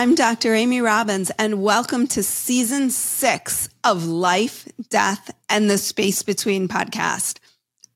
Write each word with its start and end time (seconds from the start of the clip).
I'm 0.00 0.14
Dr. 0.14 0.54
Amy 0.54 0.80
Robbins, 0.80 1.30
and 1.38 1.62
welcome 1.62 2.06
to 2.06 2.22
season 2.22 2.88
six 2.88 3.68
of 3.84 4.06
Life, 4.06 4.66
Death, 4.88 5.30
and 5.50 5.68
the 5.68 5.76
Space 5.76 6.22
Between 6.22 6.68
podcast. 6.68 7.38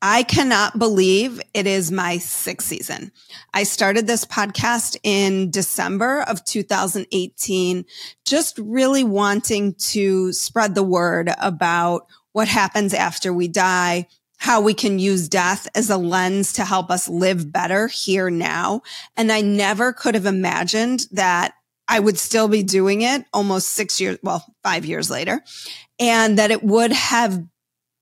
I 0.03 0.23
cannot 0.23 0.79
believe 0.79 1.41
it 1.55 1.67
is 1.67 1.91
my 1.91 2.19
sixth 2.19 2.69
season. 2.69 3.11
I 3.55 3.63
started 3.63 4.07
this 4.07 4.27
podcast 4.27 4.99
in 5.03 5.51
December 5.51 6.21
of 6.29 6.45
2018, 6.45 7.87
just 8.27 8.59
really 8.59 9.03
wanting 9.03 9.73
to 9.73 10.31
spread 10.35 10.75
the 10.75 10.83
word 10.83 11.31
about 11.39 12.07
what 12.33 12.49
happens 12.49 12.93
after 12.93 13.33
we 13.33 13.49
die, 13.49 14.09
how 14.37 14.61
we 14.61 14.75
can 14.75 14.99
use 14.99 15.27
death 15.27 15.69
as 15.75 15.89
a 15.89 15.97
lens 15.97 16.53
to 16.53 16.67
help 16.67 16.91
us 16.91 17.09
live 17.09 17.51
better 17.51 17.87
here 17.87 18.29
now. 18.29 18.83
And 19.17 19.33
I 19.33 19.41
never 19.41 19.95
could 19.95 20.15
have 20.15 20.27
imagined 20.27 21.07
that 21.13 21.55
I 21.89 22.01
would 22.01 22.19
still 22.19 22.49
be 22.49 22.63
doing 22.63 23.03
it 23.03 23.25
almost 23.33 23.71
six 23.71 24.01
years, 24.01 24.19
well, 24.23 24.45
five 24.63 24.85
years 24.85 25.11
later, 25.11 25.43
and 25.99 26.39
that 26.39 26.51
it 26.51 26.63
would 26.63 26.93
have 26.93 27.43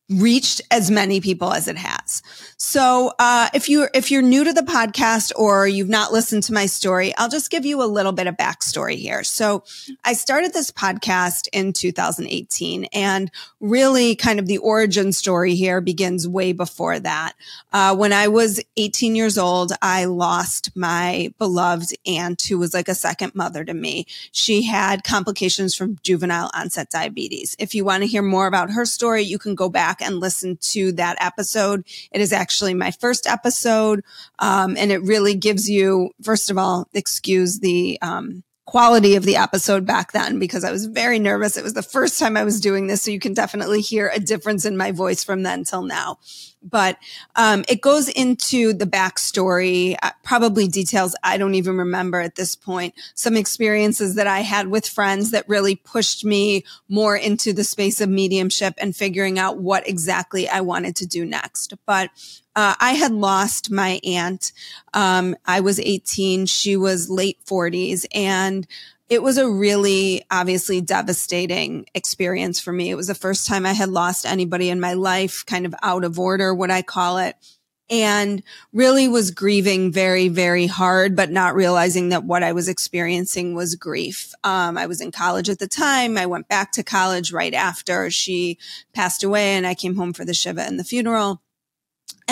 reached 0.08 0.60
as 0.70 0.90
many 0.90 1.20
people 1.20 1.52
as 1.52 1.68
it 1.68 1.76
has. 1.76 2.22
So, 2.56 3.12
uh, 3.18 3.48
if 3.54 3.68
you 3.68 3.88
if 3.94 4.10
you're 4.10 4.22
new 4.22 4.44
to 4.44 4.52
the 4.52 4.62
podcast 4.62 5.32
or 5.36 5.66
you've 5.66 5.88
not 5.88 6.12
listened 6.12 6.42
to 6.44 6.52
my 6.52 6.66
story, 6.66 7.14
I'll 7.16 7.28
just 7.28 7.50
give 7.50 7.64
you 7.64 7.82
a 7.82 7.84
little 7.84 8.12
bit 8.12 8.26
of 8.26 8.36
backstory 8.36 8.96
here. 8.96 9.24
So, 9.24 9.64
I 10.04 10.12
started 10.12 10.52
this 10.52 10.70
podcast 10.70 11.48
in 11.52 11.72
2018, 11.72 12.84
and 12.92 13.30
really, 13.60 14.14
kind 14.14 14.38
of 14.38 14.46
the 14.46 14.58
origin 14.58 15.12
story 15.12 15.54
here 15.54 15.80
begins 15.80 16.28
way 16.28 16.52
before 16.52 16.98
that. 17.00 17.32
Uh, 17.72 17.94
when 17.96 18.12
I 18.12 18.28
was 18.28 18.60
18 18.76 19.16
years 19.16 19.38
old, 19.38 19.72
I 19.82 20.04
lost 20.04 20.70
my 20.76 21.32
beloved 21.38 21.94
aunt, 22.06 22.42
who 22.42 22.58
was 22.58 22.74
like 22.74 22.88
a 22.88 22.94
second 22.94 23.34
mother 23.34 23.64
to 23.64 23.74
me. 23.74 24.06
She 24.30 24.62
had 24.62 25.04
complications 25.04 25.74
from 25.74 25.98
juvenile 26.02 26.50
onset 26.54 26.90
diabetes. 26.90 27.56
If 27.58 27.74
you 27.74 27.84
want 27.84 28.02
to 28.02 28.06
hear 28.06 28.22
more 28.22 28.46
about 28.46 28.70
her 28.70 28.84
story, 28.84 29.22
you 29.22 29.38
can 29.38 29.54
go 29.54 29.68
back 29.68 29.91
and 30.00 30.20
listen 30.20 30.58
to 30.72 30.92
that 30.92 31.16
episode. 31.20 31.84
It 32.10 32.20
is 32.20 32.32
actually 32.32 32.74
my 32.74 32.90
first 32.90 33.26
episode. 33.26 34.04
Um, 34.38 34.76
and 34.76 34.90
it 34.90 35.02
really 35.02 35.34
gives 35.34 35.68
you, 35.68 36.10
first 36.22 36.50
of 36.50 36.58
all, 36.58 36.88
excuse 36.94 37.58
the, 37.58 37.98
um, 38.00 38.44
quality 38.64 39.16
of 39.16 39.24
the 39.24 39.36
episode 39.36 39.84
back 39.84 40.12
then 40.12 40.38
because 40.38 40.64
I 40.64 40.72
was 40.72 40.86
very 40.86 41.18
nervous. 41.18 41.56
It 41.56 41.64
was 41.64 41.74
the 41.74 41.82
first 41.82 42.18
time 42.18 42.36
I 42.36 42.44
was 42.44 42.60
doing 42.60 42.86
this. 42.86 43.02
So 43.02 43.10
you 43.10 43.20
can 43.20 43.34
definitely 43.34 43.80
hear 43.80 44.10
a 44.14 44.20
difference 44.20 44.64
in 44.64 44.76
my 44.76 44.92
voice 44.92 45.24
from 45.24 45.42
then 45.42 45.64
till 45.64 45.82
now 45.82 46.18
but 46.62 46.98
um, 47.36 47.64
it 47.68 47.80
goes 47.80 48.08
into 48.08 48.72
the 48.72 48.86
backstory, 48.86 49.96
uh, 50.02 50.10
probably 50.22 50.68
details 50.68 51.14
I 51.22 51.36
don't 51.36 51.54
even 51.54 51.76
remember 51.76 52.20
at 52.20 52.36
this 52.36 52.54
point. 52.54 52.94
Some 53.14 53.36
experiences 53.36 54.14
that 54.14 54.26
I 54.26 54.40
had 54.40 54.68
with 54.68 54.86
friends 54.86 55.30
that 55.32 55.48
really 55.48 55.76
pushed 55.76 56.24
me 56.24 56.64
more 56.88 57.16
into 57.16 57.52
the 57.52 57.64
space 57.64 58.00
of 58.00 58.08
mediumship 58.08 58.74
and 58.78 58.94
figuring 58.94 59.38
out 59.38 59.58
what 59.58 59.88
exactly 59.88 60.48
I 60.48 60.60
wanted 60.60 60.96
to 60.96 61.06
do 61.06 61.24
next. 61.24 61.74
But 61.86 62.10
uh, 62.54 62.74
I 62.78 62.92
had 62.92 63.12
lost 63.12 63.70
my 63.70 64.00
aunt. 64.04 64.52
Um, 64.92 65.36
I 65.46 65.60
was 65.60 65.80
18. 65.80 66.46
She 66.46 66.76
was 66.76 67.08
late 67.08 67.38
40s. 67.46 68.04
And 68.14 68.66
it 69.08 69.22
was 69.22 69.36
a 69.36 69.48
really 69.48 70.22
obviously 70.30 70.80
devastating 70.80 71.86
experience 71.94 72.60
for 72.60 72.72
me. 72.72 72.90
It 72.90 72.94
was 72.94 73.08
the 73.08 73.14
first 73.14 73.46
time 73.46 73.66
I 73.66 73.72
had 73.72 73.90
lost 73.90 74.24
anybody 74.24 74.70
in 74.70 74.80
my 74.80 74.94
life, 74.94 75.44
kind 75.46 75.66
of 75.66 75.74
out 75.82 76.04
of 76.04 76.18
order, 76.18 76.54
what 76.54 76.70
I 76.70 76.82
call 76.82 77.18
it. 77.18 77.36
And 77.90 78.42
really 78.72 79.08
was 79.08 79.30
grieving 79.30 79.92
very, 79.92 80.28
very 80.28 80.66
hard, 80.66 81.14
but 81.14 81.30
not 81.30 81.54
realizing 81.54 82.08
that 82.08 82.24
what 82.24 82.42
I 82.42 82.52
was 82.52 82.68
experiencing 82.68 83.54
was 83.54 83.74
grief. 83.74 84.32
Um, 84.44 84.78
I 84.78 84.86
was 84.86 85.02
in 85.02 85.10
college 85.10 85.50
at 85.50 85.58
the 85.58 85.68
time. 85.68 86.16
I 86.16 86.24
went 86.24 86.48
back 86.48 86.72
to 86.72 86.82
college 86.82 87.32
right 87.32 87.52
after 87.52 88.10
she 88.10 88.56
passed 88.94 89.22
away 89.22 89.52
and 89.52 89.66
I 89.66 89.74
came 89.74 89.96
home 89.96 90.14
for 90.14 90.24
the 90.24 90.32
Shiva 90.32 90.62
and 90.62 90.78
the 90.78 90.84
funeral. 90.84 91.42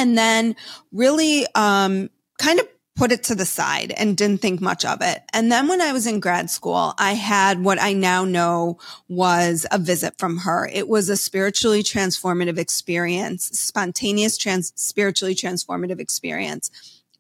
And 0.01 0.17
then 0.17 0.57
really, 0.93 1.47
um, 1.55 2.09
kind 2.39 2.59
of 2.59 2.67
put 2.97 3.13
it 3.13 3.23
to 3.25 3.35
the 3.35 3.47
side 3.47 3.93
and 3.93 4.17
didn't 4.17 4.43
think 4.43 4.61
much 4.61 4.85
of 4.85 5.01
it. 5.01 5.23
And 5.33 5.51
then 5.51 5.69
when 5.69 5.81
I 5.81 5.93
was 5.93 6.07
in 6.07 6.21
grad 6.21 6.51
school, 6.51 6.93
I 6.99 7.13
had 7.15 7.63
what 7.65 7.81
I 7.81 7.93
now 7.93 8.25
know 8.25 8.79
was 9.09 9.67
a 9.71 9.79
visit 9.79 10.19
from 10.19 10.39
her. 10.39 10.69
It 10.71 10.89
was 10.89 11.09
a 11.09 11.17
spiritually 11.17 11.83
transformative 11.83 12.59
experience, 12.59 13.59
spontaneous 13.59 14.37
trans, 14.37 14.73
spiritually 14.75 15.35
transformative 15.35 16.01
experience 16.01 16.71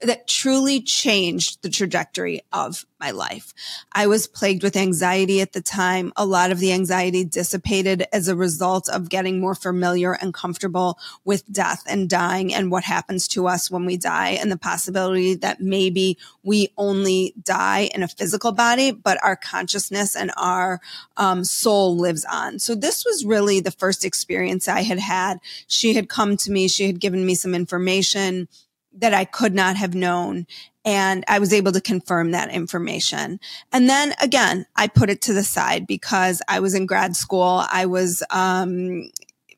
that 0.03 0.27
truly 0.27 0.81
changed 0.81 1.63
the 1.63 1.69
trajectory 1.69 2.41
of 2.53 2.87
my 2.99 3.11
life. 3.11 3.53
I 3.93 4.07
was 4.07 4.27
plagued 4.27 4.63
with 4.63 4.77
anxiety 4.77 5.41
at 5.41 5.53
the 5.53 5.61
time. 5.61 6.13
A 6.17 6.27
lot 6.27 6.51
of 6.51 6.59
the 6.59 6.73
anxiety 6.73 7.25
dissipated 7.25 8.07
as 8.13 8.29
a 8.29 8.37
result 8.37 8.89
of 8.89 9.09
getting 9.09 9.41
more 9.41 9.55
familiar 9.55 10.13
and 10.13 10.35
comfortable 10.35 10.99
with 11.25 11.51
death 11.51 11.83
and 11.87 12.09
dying 12.09 12.53
and 12.55 12.71
what 12.71 12.85
happens 12.85 13.27
to 13.29 13.47
us 13.47 13.71
when 13.71 13.87
we 13.87 13.97
die 13.97 14.31
and 14.31 14.51
the 14.51 14.59
possibility 14.59 15.35
that 15.35 15.61
maybe 15.61 16.19
we 16.43 16.69
only 16.77 17.35
die 17.43 17.91
in 17.95 18.03
a 18.03 18.09
physical 18.09 18.53
body, 18.53 18.91
but 18.91 19.23
our 19.23 19.37
consciousness 19.37 20.15
and 20.15 20.31
our 20.37 20.81
um, 21.17 21.45
soul 21.45 21.97
lives 21.97 22.27
on. 22.31 22.59
So 22.59 22.75
this 22.75 23.05
was 23.05 23.25
really 23.25 23.61
the 23.61 23.71
first 23.71 24.05
experience 24.05 24.69
I 24.69 24.83
had 24.83 24.99
had. 24.99 25.41
She 25.67 25.95
had 25.95 26.09
come 26.09 26.37
to 26.39 26.51
me. 26.51 26.69
She 26.69 26.87
had 26.87 27.01
given 27.01 27.25
me 27.25 27.35
some 27.35 27.55
information 27.55 28.49
that 28.95 29.15
I 29.15 29.25
could 29.25 29.55
not 29.55 29.77
have 29.77 29.95
known. 29.95 30.47
And 30.85 31.25
I 31.29 31.39
was 31.39 31.53
able 31.53 31.73
to 31.73 31.81
confirm 31.81 32.31
that 32.31 32.51
information. 32.51 33.39
And 33.73 33.89
then 33.89 34.15
again, 34.21 34.67
I 34.77 34.89
put 34.89 35.11
it 35.11 35.23
to 35.23 35.33
the 35.33 35.45
side 35.45 35.87
because 35.87 36.41
I 36.49 36.61
was 36.61 36.75
in 36.75 36.87
grad 36.87 37.17
school. 37.17 37.65
I 37.71 37.87
was, 37.87 38.23
um, 38.31 39.11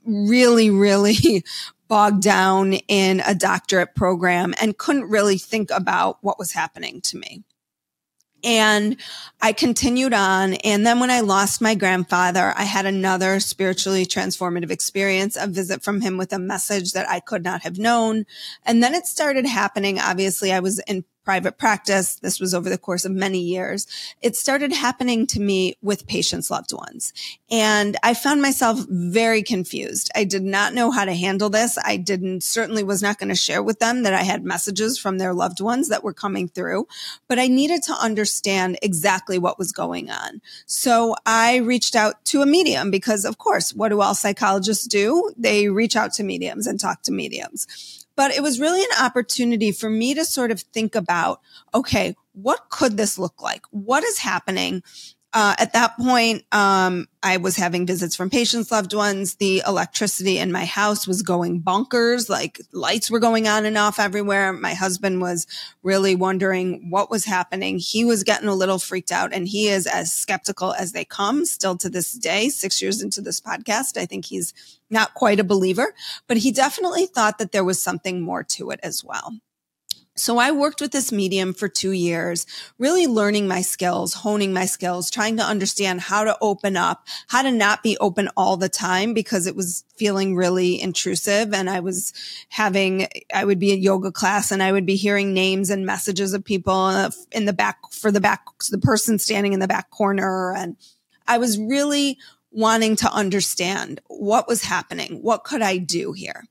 really, 0.04 0.70
really 0.70 1.44
bogged 1.88 2.22
down 2.22 2.72
in 2.72 3.20
a 3.26 3.34
doctorate 3.34 3.94
program 3.94 4.54
and 4.60 4.78
couldn't 4.78 5.10
really 5.10 5.38
think 5.38 5.70
about 5.70 6.18
what 6.22 6.38
was 6.38 6.52
happening 6.52 7.00
to 7.02 7.18
me. 7.18 7.44
And 8.44 8.96
I 9.40 9.52
continued 9.52 10.12
on. 10.12 10.54
And 10.54 10.86
then 10.86 11.00
when 11.00 11.10
I 11.10 11.20
lost 11.20 11.60
my 11.60 11.74
grandfather, 11.74 12.52
I 12.56 12.64
had 12.64 12.86
another 12.86 13.40
spiritually 13.40 14.04
transformative 14.04 14.70
experience, 14.70 15.36
a 15.36 15.46
visit 15.46 15.82
from 15.82 16.00
him 16.00 16.16
with 16.16 16.32
a 16.32 16.38
message 16.38 16.92
that 16.92 17.08
I 17.08 17.20
could 17.20 17.44
not 17.44 17.62
have 17.62 17.78
known. 17.78 18.24
And 18.64 18.82
then 18.82 18.94
it 18.94 19.06
started 19.06 19.46
happening. 19.46 19.98
Obviously, 19.98 20.52
I 20.52 20.60
was 20.60 20.78
in 20.80 21.04
private 21.24 21.58
practice. 21.58 22.16
This 22.16 22.40
was 22.40 22.54
over 22.54 22.68
the 22.68 22.78
course 22.78 23.04
of 23.04 23.12
many 23.12 23.40
years. 23.40 23.86
It 24.20 24.36
started 24.36 24.72
happening 24.72 25.26
to 25.28 25.40
me 25.40 25.76
with 25.82 26.06
patients' 26.06 26.50
loved 26.50 26.72
ones. 26.72 27.12
And 27.50 27.96
I 28.02 28.14
found 28.14 28.42
myself 28.42 28.84
very 28.88 29.42
confused. 29.42 30.10
I 30.14 30.24
did 30.24 30.42
not 30.42 30.74
know 30.74 30.90
how 30.90 31.04
to 31.04 31.14
handle 31.14 31.50
this. 31.50 31.78
I 31.84 31.96
didn't, 31.96 32.42
certainly 32.42 32.82
was 32.82 33.02
not 33.02 33.18
going 33.18 33.28
to 33.28 33.34
share 33.34 33.62
with 33.62 33.78
them 33.78 34.02
that 34.02 34.14
I 34.14 34.22
had 34.22 34.44
messages 34.44 34.98
from 34.98 35.18
their 35.18 35.34
loved 35.34 35.60
ones 35.60 35.88
that 35.88 36.04
were 36.04 36.12
coming 36.12 36.48
through, 36.48 36.86
but 37.28 37.38
I 37.38 37.46
needed 37.46 37.82
to 37.84 37.92
understand 37.92 38.78
exactly 38.82 39.38
what 39.38 39.58
was 39.58 39.72
going 39.72 40.10
on. 40.10 40.40
So 40.66 41.14
I 41.26 41.56
reached 41.56 41.94
out 41.94 42.24
to 42.26 42.42
a 42.42 42.46
medium 42.46 42.90
because 42.90 43.24
of 43.24 43.38
course, 43.38 43.74
what 43.74 43.90
do 43.90 44.00
all 44.00 44.14
psychologists 44.14 44.86
do? 44.86 45.32
They 45.36 45.68
reach 45.68 45.96
out 45.96 46.12
to 46.14 46.24
mediums 46.24 46.66
and 46.66 46.80
talk 46.80 47.02
to 47.02 47.12
mediums. 47.12 48.01
But 48.16 48.32
it 48.32 48.42
was 48.42 48.60
really 48.60 48.82
an 48.82 49.04
opportunity 49.04 49.72
for 49.72 49.88
me 49.88 50.14
to 50.14 50.24
sort 50.24 50.50
of 50.50 50.60
think 50.60 50.94
about, 50.94 51.40
okay, 51.74 52.14
what 52.32 52.68
could 52.68 52.96
this 52.96 53.18
look 53.18 53.40
like? 53.42 53.62
What 53.70 54.04
is 54.04 54.18
happening? 54.18 54.82
Uh, 55.34 55.54
at 55.58 55.72
that 55.72 55.96
point, 55.96 56.44
um, 56.52 57.08
I 57.22 57.38
was 57.38 57.56
having 57.56 57.86
visits 57.86 58.14
from 58.14 58.28
patients, 58.28 58.70
loved 58.70 58.92
ones. 58.92 59.36
The 59.36 59.62
electricity 59.66 60.36
in 60.36 60.52
my 60.52 60.66
house 60.66 61.06
was 61.06 61.22
going 61.22 61.62
bonkers. 61.62 62.28
Like 62.28 62.60
lights 62.72 63.10
were 63.10 63.18
going 63.18 63.48
on 63.48 63.64
and 63.64 63.78
off 63.78 63.98
everywhere. 63.98 64.52
My 64.52 64.74
husband 64.74 65.22
was 65.22 65.46
really 65.82 66.14
wondering 66.14 66.90
what 66.90 67.10
was 67.10 67.24
happening. 67.24 67.78
He 67.78 68.04
was 68.04 68.24
getting 68.24 68.48
a 68.48 68.54
little 68.54 68.78
freaked 68.78 69.10
out 69.10 69.32
and 69.32 69.48
he 69.48 69.68
is 69.68 69.86
as 69.86 70.12
skeptical 70.12 70.74
as 70.74 70.92
they 70.92 71.04
come 71.04 71.46
still 71.46 71.78
to 71.78 71.88
this 71.88 72.12
day, 72.12 72.50
six 72.50 72.82
years 72.82 73.00
into 73.00 73.22
this 73.22 73.40
podcast. 73.40 73.96
I 73.96 74.04
think 74.04 74.26
he's 74.26 74.52
not 74.90 75.14
quite 75.14 75.40
a 75.40 75.44
believer, 75.44 75.94
but 76.26 76.36
he 76.36 76.52
definitely 76.52 77.06
thought 77.06 77.38
that 77.38 77.52
there 77.52 77.64
was 77.64 77.82
something 77.82 78.20
more 78.20 78.44
to 78.44 78.70
it 78.70 78.80
as 78.82 79.02
well. 79.02 79.32
So 80.14 80.36
I 80.36 80.50
worked 80.50 80.82
with 80.82 80.92
this 80.92 81.10
medium 81.10 81.54
for 81.54 81.68
two 81.68 81.92
years, 81.92 82.46
really 82.78 83.06
learning 83.06 83.48
my 83.48 83.62
skills, 83.62 84.12
honing 84.12 84.52
my 84.52 84.66
skills, 84.66 85.10
trying 85.10 85.38
to 85.38 85.42
understand 85.42 86.02
how 86.02 86.24
to 86.24 86.36
open 86.42 86.76
up, 86.76 87.06
how 87.28 87.40
to 87.40 87.50
not 87.50 87.82
be 87.82 87.96
open 87.96 88.28
all 88.36 88.58
the 88.58 88.68
time 88.68 89.14
because 89.14 89.46
it 89.46 89.56
was 89.56 89.84
feeling 89.96 90.36
really 90.36 90.80
intrusive. 90.80 91.54
And 91.54 91.70
I 91.70 91.80
was 91.80 92.12
having, 92.50 93.08
I 93.32 93.46
would 93.46 93.58
be 93.58 93.72
in 93.72 93.80
yoga 93.80 94.12
class 94.12 94.52
and 94.52 94.62
I 94.62 94.72
would 94.72 94.84
be 94.84 94.96
hearing 94.96 95.32
names 95.32 95.70
and 95.70 95.86
messages 95.86 96.34
of 96.34 96.44
people 96.44 96.74
uh, 96.74 97.10
in 97.30 97.46
the 97.46 97.54
back 97.54 97.78
for 97.90 98.10
the 98.10 98.20
back, 98.20 98.44
the 98.70 98.78
person 98.78 99.18
standing 99.18 99.54
in 99.54 99.60
the 99.60 99.68
back 99.68 99.90
corner. 99.90 100.52
And 100.54 100.76
I 101.26 101.38
was 101.38 101.58
really 101.58 102.18
wanting 102.52 102.96
to 102.96 103.10
understand 103.10 104.00
what 104.08 104.46
was 104.46 104.62
happening. 104.62 105.22
What 105.22 105.44
could 105.44 105.62
I 105.62 105.78
do 105.78 106.12
here? 106.12 106.44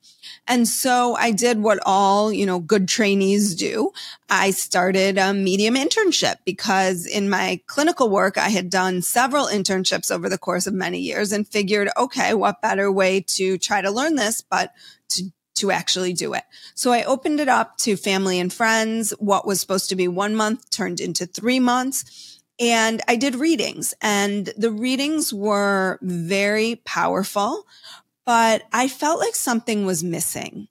And 0.47 0.67
so 0.67 1.15
I 1.15 1.31
did 1.31 1.59
what 1.59 1.79
all, 1.85 2.33
you 2.33 2.45
know, 2.45 2.59
good 2.59 2.87
trainees 2.87 3.55
do. 3.55 3.91
I 4.29 4.51
started 4.51 5.17
a 5.17 5.33
medium 5.33 5.75
internship 5.75 6.37
because 6.43 7.05
in 7.05 7.29
my 7.29 7.61
clinical 7.67 8.09
work, 8.09 8.37
I 8.37 8.49
had 8.49 8.69
done 8.69 9.01
several 9.01 9.45
internships 9.45 10.11
over 10.11 10.27
the 10.27 10.37
course 10.37 10.65
of 10.67 10.73
many 10.73 10.99
years 10.99 11.31
and 11.31 11.47
figured, 11.47 11.89
okay, 11.95 12.33
what 12.33 12.61
better 12.61 12.91
way 12.91 13.21
to 13.21 13.57
try 13.57 13.81
to 13.81 13.91
learn 13.91 14.15
this, 14.15 14.41
but 14.41 14.73
to 15.09 15.31
to 15.53 15.69
actually 15.69 16.13
do 16.13 16.33
it. 16.33 16.43
So 16.73 16.91
I 16.91 17.03
opened 17.03 17.39
it 17.39 17.49
up 17.49 17.77
to 17.79 17.95
family 17.95 18.39
and 18.39 18.51
friends. 18.51 19.11
What 19.19 19.45
was 19.45 19.59
supposed 19.59 19.89
to 19.89 19.95
be 19.95 20.07
one 20.07 20.35
month 20.35 20.69
turned 20.71 20.99
into 20.99 21.27
three 21.27 21.59
months 21.59 22.40
and 22.61 23.01
I 23.07 23.15
did 23.15 23.35
readings 23.35 23.95
and 24.01 24.53
the 24.55 24.71
readings 24.71 25.33
were 25.33 25.97
very 26.03 26.75
powerful, 26.85 27.65
but 28.23 28.61
I 28.71 28.87
felt 28.87 29.19
like 29.19 29.33
something 29.33 29.83
was 29.83 30.03
missing. 30.03 30.67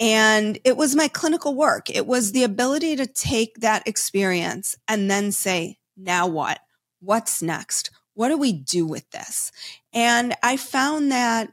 And 0.00 0.58
it 0.64 0.76
was 0.76 0.96
my 0.96 1.06
clinical 1.06 1.54
work. 1.54 1.90
It 1.90 2.06
was 2.06 2.32
the 2.32 2.42
ability 2.42 2.96
to 2.96 3.06
take 3.06 3.60
that 3.60 3.86
experience 3.86 4.76
and 4.88 5.08
then 5.08 5.30
say, 5.30 5.78
now 5.96 6.26
what? 6.26 6.58
What's 7.00 7.40
next? 7.40 7.90
What 8.14 8.28
do 8.28 8.36
we 8.36 8.52
do 8.52 8.84
with 8.84 9.08
this? 9.10 9.52
And 9.92 10.34
I 10.42 10.56
found 10.56 11.12
that 11.12 11.52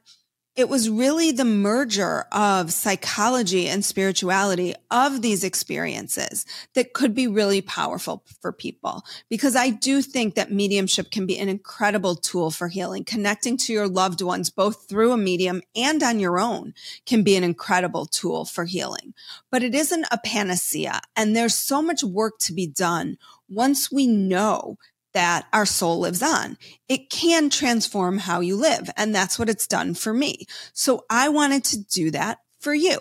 it 0.56 0.70
was 0.70 0.90
really 0.90 1.32
the 1.32 1.44
merger 1.44 2.26
of 2.32 2.72
psychology 2.72 3.68
and 3.68 3.84
spirituality 3.84 4.74
of 4.90 5.22
these 5.22 5.44
experiences 5.44 6.46
that 6.76 6.94
could 6.94 7.14
be 7.14 7.28
really 7.28 7.62
powerful 7.62 8.24
for 8.40 8.54
people. 8.54 9.04
Because 9.30 9.56
I 9.56 9.70
do 9.70 10.02
think 10.02 10.36
that 10.36 10.54
mediumship 10.54 11.12
can 11.12 11.26
be 11.26 11.38
an 11.38 11.50
incredible 11.50 12.16
tool 12.16 12.52
for 12.52 12.70
healing. 12.70 13.04
Connecting 13.04 13.58
to 13.58 13.74
your 13.74 13.90
loved 13.90 14.22
ones, 14.22 14.50
both 14.50 14.88
through 14.88 15.12
a 15.12 15.18
medium 15.18 15.62
and 15.76 16.02
on 16.02 16.20
your 16.20 16.40
own 16.40 16.74
can 17.06 17.22
be 17.24 17.36
an 17.36 17.44
incredible 17.44 18.06
tool 18.06 18.46
for 18.46 18.64
healing. 18.64 19.14
But 19.52 19.62
it 19.62 19.76
isn't 19.76 20.08
a 20.10 20.20
panacea. 20.24 21.02
And 21.18 21.36
there's 21.36 21.56
so 21.56 21.82
much 21.82 22.02
work 22.02 22.40
to 22.40 22.54
be 22.54 22.66
done 22.66 23.18
once 23.50 23.92
we 23.92 24.08
know 24.08 24.78
that 25.16 25.48
our 25.54 25.66
soul 25.66 26.00
lives 26.00 26.22
on. 26.22 26.58
It 26.88 27.10
can 27.10 27.50
transform 27.50 28.20
how 28.20 28.42
you 28.42 28.56
live. 28.58 28.90
And 28.98 29.16
that's 29.16 29.40
what 29.40 29.50
it's 29.50 29.66
done 29.66 29.96
for 29.96 30.14
me. 30.14 30.46
So 30.74 31.06
I 31.10 31.30
wanted 31.30 31.64
to 31.66 31.84
do 31.84 32.12
that 32.12 32.40
for 32.60 32.74
you. 32.74 33.00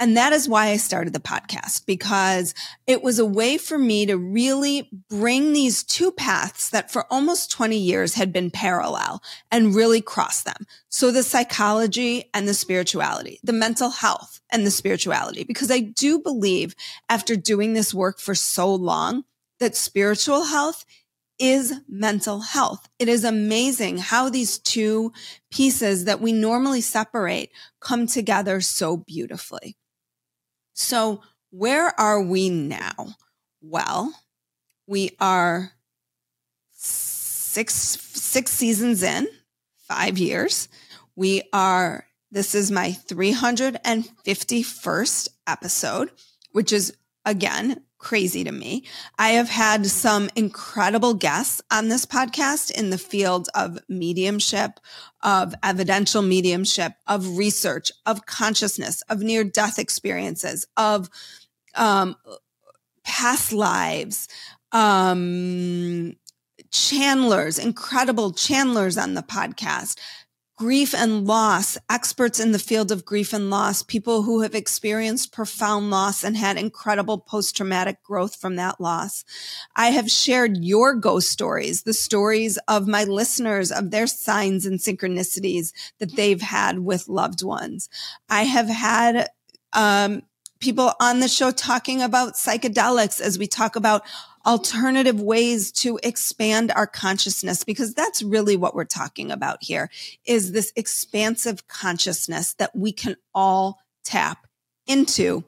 And 0.00 0.16
that 0.16 0.32
is 0.32 0.48
why 0.48 0.68
I 0.68 0.78
started 0.78 1.12
the 1.12 1.20
podcast 1.20 1.84
because 1.84 2.54
it 2.86 3.02
was 3.02 3.18
a 3.18 3.26
way 3.26 3.58
for 3.58 3.76
me 3.76 4.06
to 4.06 4.16
really 4.16 4.88
bring 5.10 5.52
these 5.52 5.84
two 5.84 6.10
paths 6.10 6.70
that 6.70 6.90
for 6.90 7.04
almost 7.12 7.50
20 7.50 7.76
years 7.76 8.14
had 8.14 8.32
been 8.32 8.50
parallel 8.50 9.22
and 9.50 9.74
really 9.74 10.00
cross 10.00 10.42
them. 10.42 10.66
So 10.88 11.12
the 11.12 11.22
psychology 11.22 12.30
and 12.32 12.48
the 12.48 12.54
spirituality, 12.54 13.40
the 13.44 13.52
mental 13.52 13.90
health 13.90 14.40
and 14.50 14.66
the 14.66 14.70
spirituality, 14.70 15.44
because 15.44 15.70
I 15.70 15.80
do 15.80 16.18
believe 16.18 16.74
after 17.10 17.36
doing 17.36 17.74
this 17.74 17.92
work 17.92 18.18
for 18.18 18.34
so 18.34 18.74
long 18.74 19.24
that 19.58 19.76
spiritual 19.76 20.44
health 20.44 20.86
is 21.40 21.74
mental 21.88 22.40
health. 22.40 22.88
It 22.98 23.08
is 23.08 23.24
amazing 23.24 23.96
how 23.98 24.28
these 24.28 24.58
two 24.58 25.12
pieces 25.50 26.04
that 26.04 26.20
we 26.20 26.32
normally 26.32 26.82
separate 26.82 27.50
come 27.80 28.06
together 28.06 28.60
so 28.60 28.98
beautifully. 28.98 29.78
So 30.74 31.22
where 31.50 31.98
are 31.98 32.22
we 32.22 32.50
now? 32.50 33.16
Well, 33.60 34.14
we 34.86 35.10
are 35.18 35.72
six, 36.70 37.74
six 37.74 38.52
seasons 38.52 39.02
in, 39.02 39.26
five 39.88 40.18
years. 40.18 40.68
We 41.16 41.42
are, 41.52 42.06
this 42.30 42.54
is 42.54 42.70
my 42.70 42.96
351st 43.08 45.28
episode, 45.46 46.10
which 46.52 46.72
is 46.72 46.96
again 47.24 47.82
crazy 48.00 48.42
to 48.44 48.50
me. 48.50 48.84
I 49.18 49.30
have 49.30 49.50
had 49.50 49.86
some 49.86 50.30
incredible 50.34 51.14
guests 51.14 51.60
on 51.70 51.88
this 51.88 52.06
podcast 52.06 52.70
in 52.70 52.90
the 52.90 52.98
field 52.98 53.48
of 53.54 53.78
mediumship, 53.88 54.80
of 55.22 55.54
evidential 55.62 56.22
mediumship, 56.22 56.92
of 57.06 57.36
research, 57.36 57.92
of 58.06 58.26
consciousness, 58.26 59.02
of 59.02 59.20
near 59.20 59.44
death 59.44 59.78
experiences, 59.78 60.66
of 60.78 61.10
um, 61.74 62.16
past 63.04 63.52
lives, 63.52 64.26
um, 64.72 66.14
incredible 67.62 68.32
channelers 68.32 69.02
on 69.02 69.14
the 69.14 69.22
podcast, 69.22 69.98
grief 70.60 70.94
and 70.94 71.26
loss, 71.26 71.78
experts 71.88 72.38
in 72.38 72.52
the 72.52 72.58
field 72.58 72.92
of 72.92 73.06
grief 73.06 73.32
and 73.32 73.48
loss, 73.48 73.82
people 73.82 74.24
who 74.24 74.42
have 74.42 74.54
experienced 74.54 75.32
profound 75.32 75.88
loss 75.88 76.22
and 76.22 76.36
had 76.36 76.58
incredible 76.58 77.16
post 77.16 77.56
traumatic 77.56 78.02
growth 78.02 78.36
from 78.36 78.56
that 78.56 78.78
loss. 78.78 79.24
I 79.74 79.86
have 79.86 80.10
shared 80.10 80.58
your 80.62 80.94
ghost 80.94 81.30
stories, 81.30 81.84
the 81.84 81.94
stories 81.94 82.58
of 82.68 82.86
my 82.86 83.04
listeners 83.04 83.72
of 83.72 83.90
their 83.90 84.06
signs 84.06 84.66
and 84.66 84.78
synchronicities 84.78 85.72
that 85.98 86.14
they've 86.14 86.42
had 86.42 86.80
with 86.80 87.08
loved 87.08 87.42
ones. 87.42 87.88
I 88.28 88.42
have 88.42 88.68
had, 88.68 89.30
um, 89.72 90.24
people 90.60 90.92
on 91.00 91.20
the 91.20 91.28
show 91.28 91.50
talking 91.50 92.02
about 92.02 92.34
psychedelics 92.34 93.18
as 93.18 93.38
we 93.38 93.46
talk 93.46 93.76
about 93.76 94.02
alternative 94.46 95.20
ways 95.20 95.70
to 95.70 95.98
expand 96.02 96.72
our 96.74 96.86
consciousness 96.86 97.64
because 97.64 97.94
that's 97.94 98.22
really 98.22 98.56
what 98.56 98.74
we're 98.74 98.84
talking 98.84 99.30
about 99.30 99.58
here 99.62 99.90
is 100.24 100.52
this 100.52 100.72
expansive 100.76 101.68
consciousness 101.68 102.54
that 102.54 102.74
we 102.74 102.92
can 102.92 103.16
all 103.34 103.80
tap 104.04 104.46
into 104.86 105.44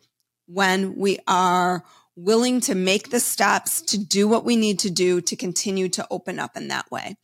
when 0.46 0.96
we 0.96 1.18
are 1.26 1.82
willing 2.14 2.60
to 2.60 2.74
make 2.74 3.08
the 3.10 3.20
steps 3.20 3.80
to 3.80 3.98
do 3.98 4.28
what 4.28 4.44
we 4.44 4.54
need 4.54 4.78
to 4.78 4.90
do 4.90 5.20
to 5.22 5.34
continue 5.34 5.88
to 5.88 6.06
open 6.10 6.38
up 6.38 6.56
in 6.56 6.68
that 6.68 6.90
way. 6.90 7.16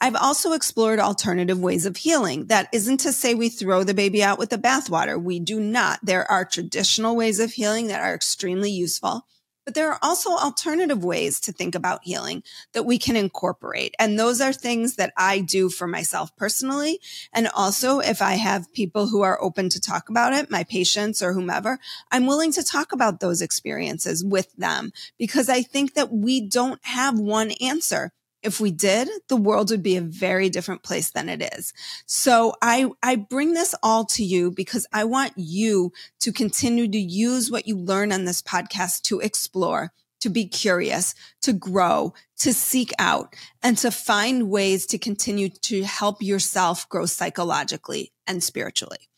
I've 0.00 0.14
also 0.14 0.52
explored 0.52 1.00
alternative 1.00 1.58
ways 1.58 1.84
of 1.84 1.96
healing. 1.96 2.46
That 2.46 2.68
isn't 2.72 2.98
to 2.98 3.12
say 3.12 3.34
we 3.34 3.48
throw 3.48 3.82
the 3.82 3.94
baby 3.94 4.22
out 4.22 4.38
with 4.38 4.50
the 4.50 4.58
bathwater. 4.58 5.20
We 5.20 5.40
do 5.40 5.58
not. 5.58 5.98
There 6.02 6.30
are 6.30 6.44
traditional 6.44 7.16
ways 7.16 7.40
of 7.40 7.52
healing 7.52 7.88
that 7.88 8.02
are 8.02 8.14
extremely 8.14 8.70
useful. 8.70 9.26
But 9.66 9.74
there 9.74 9.90
are 9.90 9.98
also 10.00 10.30
alternative 10.30 11.04
ways 11.04 11.40
to 11.40 11.52
think 11.52 11.74
about 11.74 12.04
healing 12.04 12.42
that 12.72 12.84
we 12.84 12.96
can 12.98 13.16
incorporate. 13.16 13.94
And 13.98 14.18
those 14.18 14.40
are 14.40 14.52
things 14.52 14.94
that 14.94 15.12
I 15.16 15.40
do 15.40 15.68
for 15.68 15.88
myself 15.88 16.34
personally. 16.36 17.00
And 17.34 17.48
also 17.48 17.98
if 17.98 18.22
I 18.22 18.34
have 18.34 18.72
people 18.72 19.08
who 19.08 19.22
are 19.22 19.42
open 19.42 19.68
to 19.70 19.80
talk 19.80 20.08
about 20.08 20.32
it, 20.32 20.50
my 20.50 20.62
patients 20.62 21.20
or 21.20 21.32
whomever, 21.32 21.80
I'm 22.12 22.26
willing 22.26 22.52
to 22.52 22.62
talk 22.62 22.92
about 22.92 23.18
those 23.18 23.42
experiences 23.42 24.24
with 24.24 24.54
them 24.56 24.92
because 25.18 25.48
I 25.48 25.62
think 25.62 25.94
that 25.94 26.12
we 26.12 26.40
don't 26.48 26.80
have 26.84 27.18
one 27.18 27.50
answer. 27.60 28.12
If 28.42 28.60
we 28.60 28.70
did, 28.70 29.08
the 29.28 29.36
world 29.36 29.70
would 29.70 29.82
be 29.82 29.96
a 29.96 30.02
very 30.02 30.48
different 30.48 30.82
place 30.82 31.10
than 31.10 31.28
it 31.28 31.42
is. 31.56 31.72
So 32.06 32.54
I, 32.62 32.90
I 33.02 33.16
bring 33.16 33.54
this 33.54 33.74
all 33.82 34.04
to 34.06 34.24
you 34.24 34.50
because 34.50 34.86
I 34.92 35.04
want 35.04 35.32
you 35.36 35.92
to 36.20 36.32
continue 36.32 36.88
to 36.88 36.98
use 36.98 37.50
what 37.50 37.66
you 37.66 37.76
learn 37.76 38.12
on 38.12 38.24
this 38.24 38.42
podcast 38.42 39.02
to 39.02 39.20
explore, 39.20 39.92
to 40.20 40.28
be 40.28 40.46
curious, 40.46 41.14
to 41.42 41.52
grow, 41.52 42.14
to 42.38 42.52
seek 42.52 42.92
out, 42.98 43.34
and 43.62 43.76
to 43.78 43.90
find 43.90 44.48
ways 44.48 44.86
to 44.86 44.98
continue 44.98 45.48
to 45.48 45.82
help 45.82 46.22
yourself 46.22 46.88
grow 46.88 47.06
psychologically 47.06 48.12
and 48.26 48.44
spiritually. 48.44 49.08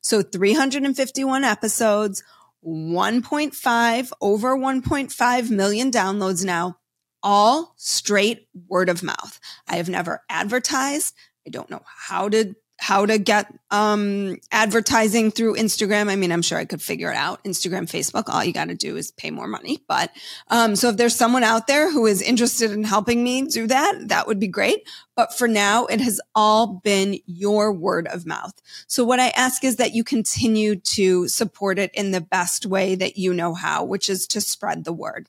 So 0.00 0.22
351 0.22 1.44
episodes, 1.44 2.22
1.5 2.66 4.12
over 4.20 4.56
1.5 4.56 5.50
million 5.50 5.90
downloads 5.90 6.44
now 6.44 6.77
all 7.22 7.74
straight 7.76 8.48
word 8.68 8.88
of 8.88 9.02
mouth. 9.02 9.40
I 9.66 9.76
have 9.76 9.88
never 9.88 10.22
advertised. 10.28 11.14
I 11.46 11.50
don't 11.50 11.70
know 11.70 11.82
how 11.84 12.28
to 12.28 12.54
how 12.80 13.04
to 13.04 13.18
get 13.18 13.52
um, 13.72 14.36
advertising 14.52 15.32
through 15.32 15.56
Instagram. 15.56 16.08
I 16.08 16.16
mean, 16.16 16.30
I'm 16.30 16.42
sure 16.42 16.58
I 16.58 16.64
could 16.64 16.80
figure 16.80 17.10
it 17.10 17.16
out. 17.16 17.42
Instagram, 17.42 17.90
Facebook, 17.90 18.28
all 18.28 18.44
you 18.44 18.52
got 18.52 18.68
to 18.68 18.76
do 18.76 18.96
is 18.96 19.10
pay 19.10 19.30
more 19.30 19.48
money. 19.48 19.80
But 19.88 20.12
um, 20.48 20.76
so 20.76 20.90
if 20.90 20.96
there's 20.96 21.16
someone 21.16 21.42
out 21.42 21.66
there 21.66 21.90
who 21.90 22.06
is 22.06 22.22
interested 22.22 22.70
in 22.70 22.84
helping 22.84 23.24
me 23.24 23.42
do 23.42 23.66
that, 23.66 24.08
that 24.08 24.28
would 24.28 24.38
be 24.38 24.46
great. 24.46 24.88
But 25.16 25.36
for 25.36 25.48
now, 25.48 25.86
it 25.86 26.00
has 26.00 26.20
all 26.36 26.80
been 26.84 27.18
your 27.26 27.72
word 27.72 28.06
of 28.06 28.26
mouth. 28.26 28.54
So 28.86 29.04
what 29.04 29.18
I 29.18 29.30
ask 29.30 29.64
is 29.64 29.76
that 29.76 29.94
you 29.94 30.04
continue 30.04 30.76
to 30.76 31.26
support 31.26 31.80
it 31.80 31.90
in 31.94 32.12
the 32.12 32.20
best 32.20 32.64
way 32.64 32.94
that 32.94 33.16
you 33.16 33.34
know 33.34 33.54
how, 33.54 33.82
which 33.82 34.08
is 34.08 34.28
to 34.28 34.40
spread 34.40 34.84
the 34.84 34.92
word. 34.92 35.28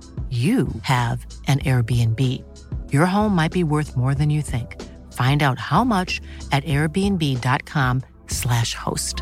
you 0.31 0.69
have 0.83 1.25
an 1.47 1.59
Airbnb. 1.59 2.41
Your 2.93 3.05
home 3.05 3.35
might 3.35 3.51
be 3.51 3.65
worth 3.65 3.97
more 3.97 4.15
than 4.15 4.29
you 4.29 4.41
think. 4.41 4.81
Find 5.11 5.43
out 5.43 5.59
how 5.59 5.83
much 5.83 6.21
at 6.53 6.63
airbnb.com/slash 6.63 8.75
host. 8.75 9.21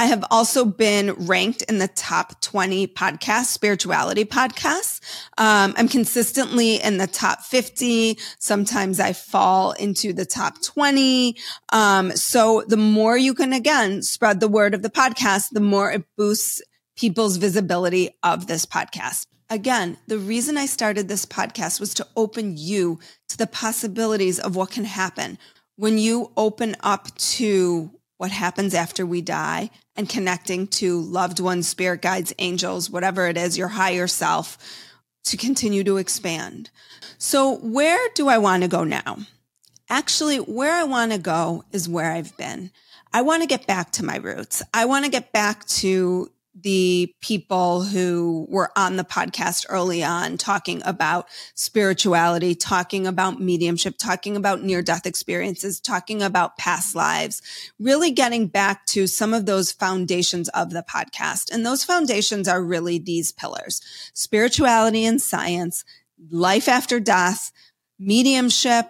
I 0.00 0.06
have 0.06 0.24
also 0.30 0.64
been 0.64 1.12
ranked 1.26 1.60
in 1.64 1.76
the 1.76 1.88
top 1.88 2.40
20 2.40 2.86
podcasts, 2.86 3.48
spirituality 3.48 4.24
podcasts. 4.24 4.98
Um, 5.36 5.74
I'm 5.76 5.88
consistently 5.88 6.76
in 6.76 6.96
the 6.96 7.06
top 7.06 7.42
50. 7.42 8.16
Sometimes 8.38 8.98
I 8.98 9.12
fall 9.12 9.72
into 9.72 10.14
the 10.14 10.24
top 10.24 10.62
20. 10.62 11.36
Um, 11.70 12.12
so 12.12 12.64
the 12.66 12.78
more 12.78 13.18
you 13.18 13.34
can, 13.34 13.52
again, 13.52 14.00
spread 14.00 14.40
the 14.40 14.48
word 14.48 14.72
of 14.72 14.80
the 14.80 14.88
podcast, 14.88 15.50
the 15.50 15.60
more 15.60 15.92
it 15.92 16.04
boosts 16.16 16.62
people's 17.00 17.38
visibility 17.38 18.10
of 18.22 18.46
this 18.46 18.66
podcast. 18.66 19.26
Again, 19.48 19.96
the 20.06 20.18
reason 20.18 20.58
I 20.58 20.66
started 20.66 21.08
this 21.08 21.24
podcast 21.24 21.80
was 21.80 21.94
to 21.94 22.06
open 22.14 22.58
you 22.58 22.98
to 23.30 23.38
the 23.38 23.46
possibilities 23.46 24.38
of 24.38 24.54
what 24.54 24.70
can 24.70 24.84
happen 24.84 25.38
when 25.76 25.96
you 25.96 26.30
open 26.36 26.76
up 26.82 27.16
to 27.16 27.90
what 28.18 28.30
happens 28.30 28.74
after 28.74 29.06
we 29.06 29.22
die 29.22 29.70
and 29.96 30.10
connecting 30.10 30.66
to 30.66 31.00
loved 31.00 31.40
ones, 31.40 31.66
spirit 31.66 32.02
guides, 32.02 32.34
angels, 32.38 32.90
whatever 32.90 33.28
it 33.28 33.38
is, 33.38 33.56
your 33.56 33.68
higher 33.68 34.06
self 34.06 34.58
to 35.24 35.38
continue 35.38 35.82
to 35.82 35.96
expand. 35.96 36.68
So 37.16 37.56
where 37.60 38.10
do 38.14 38.28
I 38.28 38.36
want 38.36 38.62
to 38.62 38.68
go 38.68 38.84
now? 38.84 39.16
Actually, 39.88 40.36
where 40.36 40.74
I 40.74 40.84
want 40.84 41.12
to 41.12 41.18
go 41.18 41.64
is 41.72 41.88
where 41.88 42.12
I've 42.12 42.36
been. 42.36 42.70
I 43.10 43.22
want 43.22 43.42
to 43.42 43.48
get 43.48 43.66
back 43.66 43.90
to 43.92 44.04
my 44.04 44.16
roots. 44.16 44.62
I 44.74 44.84
want 44.84 45.06
to 45.06 45.10
get 45.10 45.32
back 45.32 45.64
to 45.66 46.30
the 46.54 47.14
people 47.20 47.82
who 47.82 48.46
were 48.48 48.70
on 48.76 48.96
the 48.96 49.04
podcast 49.04 49.66
early 49.68 50.02
on 50.02 50.36
talking 50.36 50.82
about 50.84 51.28
spirituality, 51.54 52.54
talking 52.54 53.06
about 53.06 53.40
mediumship, 53.40 53.96
talking 53.98 54.36
about 54.36 54.62
near 54.62 54.82
death 54.82 55.06
experiences, 55.06 55.80
talking 55.80 56.22
about 56.22 56.58
past 56.58 56.96
lives, 56.96 57.40
really 57.78 58.10
getting 58.10 58.48
back 58.48 58.84
to 58.86 59.06
some 59.06 59.32
of 59.32 59.46
those 59.46 59.70
foundations 59.70 60.48
of 60.50 60.70
the 60.70 60.84
podcast. 60.90 61.52
And 61.52 61.64
those 61.64 61.84
foundations 61.84 62.48
are 62.48 62.62
really 62.62 62.98
these 62.98 63.30
pillars, 63.32 63.80
spirituality 64.12 65.04
and 65.04 65.22
science, 65.22 65.84
life 66.30 66.68
after 66.68 66.98
death, 66.98 67.52
mediumship, 67.98 68.86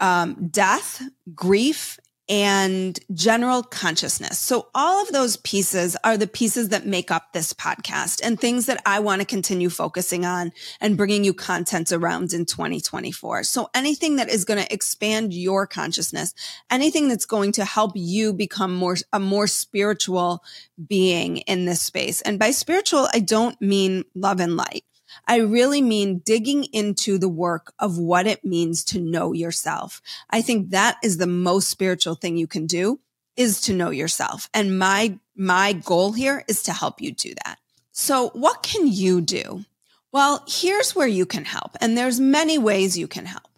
um, 0.00 0.48
death, 0.50 1.02
grief, 1.32 1.98
and 2.28 2.98
general 3.12 3.62
consciousness. 3.62 4.38
So 4.38 4.68
all 4.74 5.02
of 5.02 5.08
those 5.08 5.36
pieces 5.38 5.96
are 6.04 6.16
the 6.16 6.26
pieces 6.26 6.68
that 6.68 6.86
make 6.86 7.10
up 7.10 7.32
this 7.32 7.52
podcast 7.52 8.20
and 8.22 8.38
things 8.38 8.66
that 8.66 8.80
I 8.86 9.00
want 9.00 9.20
to 9.20 9.26
continue 9.26 9.68
focusing 9.68 10.24
on 10.24 10.52
and 10.80 10.96
bringing 10.96 11.24
you 11.24 11.34
content 11.34 11.90
around 11.90 12.32
in 12.32 12.46
2024. 12.46 13.42
So 13.44 13.70
anything 13.74 14.16
that 14.16 14.30
is 14.30 14.44
going 14.44 14.62
to 14.64 14.72
expand 14.72 15.34
your 15.34 15.66
consciousness, 15.66 16.32
anything 16.70 17.08
that's 17.08 17.26
going 17.26 17.52
to 17.52 17.64
help 17.64 17.92
you 17.94 18.32
become 18.32 18.74
more, 18.74 18.96
a 19.12 19.18
more 19.18 19.46
spiritual 19.46 20.44
being 20.88 21.38
in 21.38 21.64
this 21.64 21.82
space. 21.82 22.20
And 22.22 22.38
by 22.38 22.52
spiritual, 22.52 23.08
I 23.12 23.18
don't 23.18 23.60
mean 23.60 24.04
love 24.14 24.40
and 24.40 24.56
light. 24.56 24.84
I 25.26 25.36
really 25.36 25.82
mean 25.82 26.18
digging 26.18 26.64
into 26.72 27.18
the 27.18 27.28
work 27.28 27.72
of 27.78 27.98
what 27.98 28.26
it 28.26 28.44
means 28.44 28.84
to 28.84 29.00
know 29.00 29.32
yourself. 29.32 30.00
I 30.30 30.42
think 30.42 30.70
that 30.70 30.96
is 31.02 31.16
the 31.16 31.26
most 31.26 31.68
spiritual 31.68 32.14
thing 32.14 32.36
you 32.36 32.46
can 32.46 32.66
do 32.66 33.00
is 33.36 33.60
to 33.62 33.72
know 33.72 33.90
yourself. 33.90 34.48
And 34.52 34.78
my, 34.78 35.18
my 35.34 35.72
goal 35.72 36.12
here 36.12 36.44
is 36.48 36.62
to 36.64 36.72
help 36.72 37.00
you 37.00 37.12
do 37.12 37.34
that. 37.44 37.58
So 37.92 38.30
what 38.30 38.62
can 38.62 38.86
you 38.86 39.20
do? 39.20 39.64
Well, 40.12 40.44
here's 40.46 40.94
where 40.94 41.08
you 41.08 41.24
can 41.24 41.46
help. 41.46 41.72
And 41.80 41.96
there's 41.96 42.20
many 42.20 42.58
ways 42.58 42.98
you 42.98 43.08
can 43.08 43.24
help. 43.24 43.48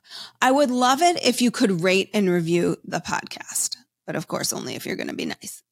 I 0.40 0.52
would 0.52 0.70
love 0.70 1.02
it 1.02 1.24
if 1.24 1.42
you 1.42 1.50
could 1.50 1.82
rate 1.82 2.10
and 2.14 2.30
review 2.30 2.76
the 2.84 3.00
podcast, 3.00 3.76
but 4.06 4.14
of 4.14 4.28
course, 4.28 4.52
only 4.52 4.76
if 4.76 4.86
you're 4.86 4.94
going 4.94 5.08
to 5.08 5.14
be 5.14 5.26
nice. 5.26 5.63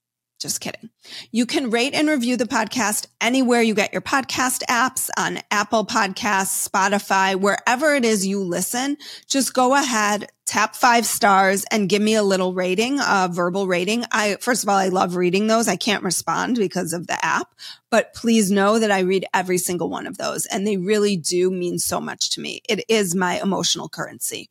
Just 0.43 0.61
kidding. 0.61 0.91
You 1.31 1.47
can 1.47 1.71
rate 1.71 1.95
and 1.95 2.09
review 2.09 2.37
the 2.37 2.47
podcast 2.47 3.07
anywhere 3.21 3.63
you 3.63 3.75
get 3.75 3.93
your 3.93 4.03
podcast 4.03 4.65
apps 4.65 5.09
on 5.17 5.39
Apple 5.53 5.87
Podcasts, 5.87 6.69
Spotify, 6.69 7.37
wherever 7.37 7.95
it 7.95 8.05
is 8.05 8.27
you 8.27 8.43
listen. 8.43 8.97
Just 9.29 9.55
go 9.55 9.77
ahead, 9.77 10.31
tap 10.45 10.75
five 10.75 11.07
stars 11.07 11.65
and 11.71 11.89
give 11.89 12.03
me 12.03 12.17
a 12.17 12.25
little 12.25 12.55
rating, 12.55 12.99
a 12.99 13.29
verbal 13.31 13.69
rating. 13.69 14.05
I, 14.11 14.37
first 14.41 14.65
of 14.65 14.69
all, 14.69 14.75
I 14.75 14.89
love 14.89 15.15
reading 15.15 15.47
those. 15.47 15.69
I 15.69 15.77
can't 15.77 16.03
respond 16.03 16.57
because 16.57 16.93
of 16.93 17.07
the 17.07 17.25
app, 17.25 17.55
but 17.89 18.13
please 18.13 18.51
know 18.51 18.81
that 18.81 18.91
I 18.91 19.01
read 19.01 19.25
every 19.33 19.59
single 19.59 19.91
one 19.91 20.09
of 20.09 20.19
those 20.19 20.47
and 20.47 20.67
they 20.67 20.77
really 20.77 21.17
do 21.17 21.53
mean 21.53 21.79
so 21.79 22.01
much 22.01 22.31
to 22.31 22.41
me. 22.41 22.63
It 22.69 22.85
is 22.89 23.15
my 23.15 23.41
emotional 23.41 23.89
currency. 23.89 24.51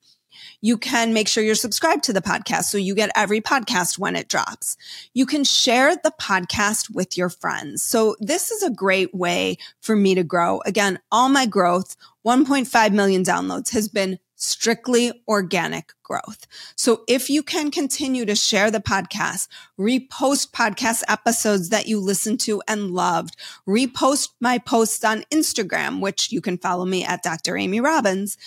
You 0.61 0.77
can 0.77 1.13
make 1.13 1.27
sure 1.27 1.43
you're 1.43 1.55
subscribed 1.55 2.03
to 2.05 2.13
the 2.13 2.21
podcast 2.21 2.65
so 2.65 2.77
you 2.77 2.95
get 2.95 3.11
every 3.15 3.41
podcast 3.41 3.97
when 3.97 4.15
it 4.15 4.27
drops. 4.27 4.77
You 5.13 5.25
can 5.25 5.43
share 5.43 5.95
the 5.95 6.13
podcast 6.21 6.93
with 6.93 7.17
your 7.17 7.29
friends. 7.29 7.81
So 7.83 8.15
this 8.19 8.51
is 8.51 8.63
a 8.63 8.69
great 8.69 9.13
way 9.13 9.57
for 9.81 9.95
me 9.95 10.15
to 10.15 10.23
grow. 10.23 10.61
Again, 10.65 10.99
all 11.11 11.29
my 11.29 11.45
growth, 11.45 11.97
1.5 12.25 12.93
million 12.93 13.23
downloads 13.23 13.71
has 13.71 13.87
been 13.87 14.19
strictly 14.35 15.11
organic 15.27 15.93
growth. 16.03 16.47
So 16.75 17.03
if 17.07 17.29
you 17.29 17.43
can 17.43 17.69
continue 17.69 18.25
to 18.25 18.35
share 18.35 18.71
the 18.71 18.79
podcast, 18.79 19.47
repost 19.79 20.51
podcast 20.51 21.03
episodes 21.07 21.69
that 21.69 21.87
you 21.87 21.99
listened 21.99 22.39
to 22.41 22.61
and 22.67 22.91
loved, 22.91 23.37
repost 23.67 24.29
my 24.39 24.57
posts 24.57 25.03
on 25.03 25.23
Instagram, 25.31 26.01
which 26.01 26.31
you 26.31 26.41
can 26.41 26.57
follow 26.57 26.85
me 26.85 27.03
at 27.05 27.23
Dr. 27.23 27.55
Amy 27.55 27.79
Robbins. 27.79 28.37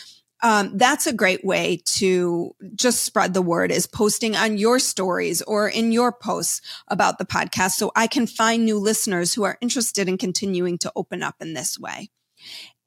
Um, 0.44 0.76
that's 0.76 1.06
a 1.06 1.12
great 1.14 1.42
way 1.42 1.80
to 1.86 2.54
just 2.74 3.02
spread 3.02 3.32
the 3.32 3.40
word 3.40 3.72
is 3.72 3.86
posting 3.86 4.36
on 4.36 4.58
your 4.58 4.78
stories 4.78 5.40
or 5.40 5.66
in 5.66 5.90
your 5.90 6.12
posts 6.12 6.60
about 6.86 7.16
the 7.16 7.24
podcast 7.24 7.70
so 7.70 7.90
I 7.96 8.06
can 8.06 8.26
find 8.26 8.62
new 8.62 8.78
listeners 8.78 9.32
who 9.32 9.44
are 9.44 9.56
interested 9.62 10.06
in 10.06 10.18
continuing 10.18 10.76
to 10.78 10.92
open 10.94 11.22
up 11.22 11.36
in 11.40 11.54
this 11.54 11.78
way. 11.78 12.10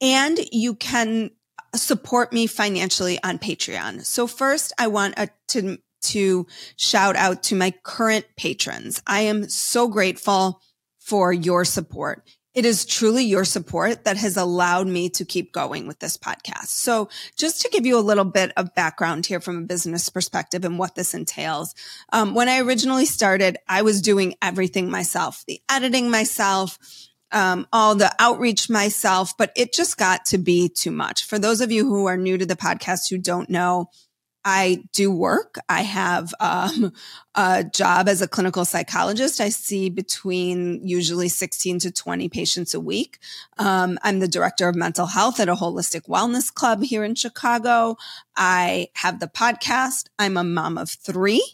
And 0.00 0.38
you 0.52 0.76
can 0.76 1.32
support 1.74 2.32
me 2.32 2.46
financially 2.46 3.18
on 3.24 3.40
Patreon. 3.40 4.04
So 4.04 4.28
first, 4.28 4.72
I 4.78 4.86
want 4.86 5.14
a, 5.18 5.28
to 5.48 5.78
to 6.00 6.46
shout 6.76 7.16
out 7.16 7.42
to 7.42 7.56
my 7.56 7.72
current 7.82 8.24
patrons. 8.36 9.02
I 9.04 9.22
am 9.22 9.48
so 9.48 9.88
grateful 9.88 10.62
for 11.00 11.32
your 11.32 11.64
support. 11.64 12.22
It 12.58 12.64
is 12.64 12.84
truly 12.84 13.22
your 13.22 13.44
support 13.44 14.02
that 14.02 14.16
has 14.16 14.36
allowed 14.36 14.88
me 14.88 15.10
to 15.10 15.24
keep 15.24 15.52
going 15.52 15.86
with 15.86 16.00
this 16.00 16.16
podcast. 16.16 16.66
So 16.66 17.08
just 17.36 17.62
to 17.62 17.68
give 17.68 17.86
you 17.86 17.96
a 17.96 18.00
little 18.00 18.24
bit 18.24 18.50
of 18.56 18.74
background 18.74 19.26
here 19.26 19.38
from 19.38 19.58
a 19.58 19.66
business 19.66 20.08
perspective 20.08 20.64
and 20.64 20.76
what 20.76 20.96
this 20.96 21.14
entails. 21.14 21.76
Um, 22.12 22.34
when 22.34 22.48
I 22.48 22.58
originally 22.58 23.06
started, 23.06 23.58
I 23.68 23.82
was 23.82 24.02
doing 24.02 24.34
everything 24.42 24.90
myself, 24.90 25.44
the 25.46 25.60
editing 25.70 26.10
myself, 26.10 26.80
um, 27.30 27.64
all 27.72 27.94
the 27.94 28.12
outreach 28.18 28.68
myself, 28.68 29.36
but 29.38 29.52
it 29.54 29.72
just 29.72 29.96
got 29.96 30.26
to 30.26 30.38
be 30.38 30.68
too 30.68 30.90
much. 30.90 31.26
For 31.26 31.38
those 31.38 31.60
of 31.60 31.70
you 31.70 31.84
who 31.84 32.06
are 32.06 32.16
new 32.16 32.38
to 32.38 32.46
the 32.46 32.56
podcast 32.56 33.08
who 33.08 33.18
don't 33.18 33.48
know, 33.48 33.88
I 34.44 34.84
do 34.92 35.10
work. 35.10 35.56
I 35.68 35.82
have 35.82 36.32
um, 36.40 36.92
a 37.34 37.64
job 37.64 38.08
as 38.08 38.22
a 38.22 38.28
clinical 38.28 38.64
psychologist. 38.64 39.40
I 39.40 39.48
see 39.48 39.90
between 39.90 40.86
usually 40.86 41.28
16 41.28 41.80
to 41.80 41.90
20 41.90 42.28
patients 42.28 42.74
a 42.74 42.80
week. 42.80 43.18
Um, 43.58 43.98
I'm 44.02 44.20
the 44.20 44.28
director 44.28 44.68
of 44.68 44.74
mental 44.74 45.06
health 45.06 45.40
at 45.40 45.48
a 45.48 45.54
holistic 45.54 46.08
wellness 46.08 46.52
club 46.52 46.82
here 46.82 47.04
in 47.04 47.14
Chicago. 47.14 47.96
I 48.36 48.88
have 48.94 49.20
the 49.20 49.28
podcast. 49.28 50.06
I'm 50.18 50.36
a 50.36 50.44
mom 50.44 50.78
of 50.78 50.90
three. 50.90 51.44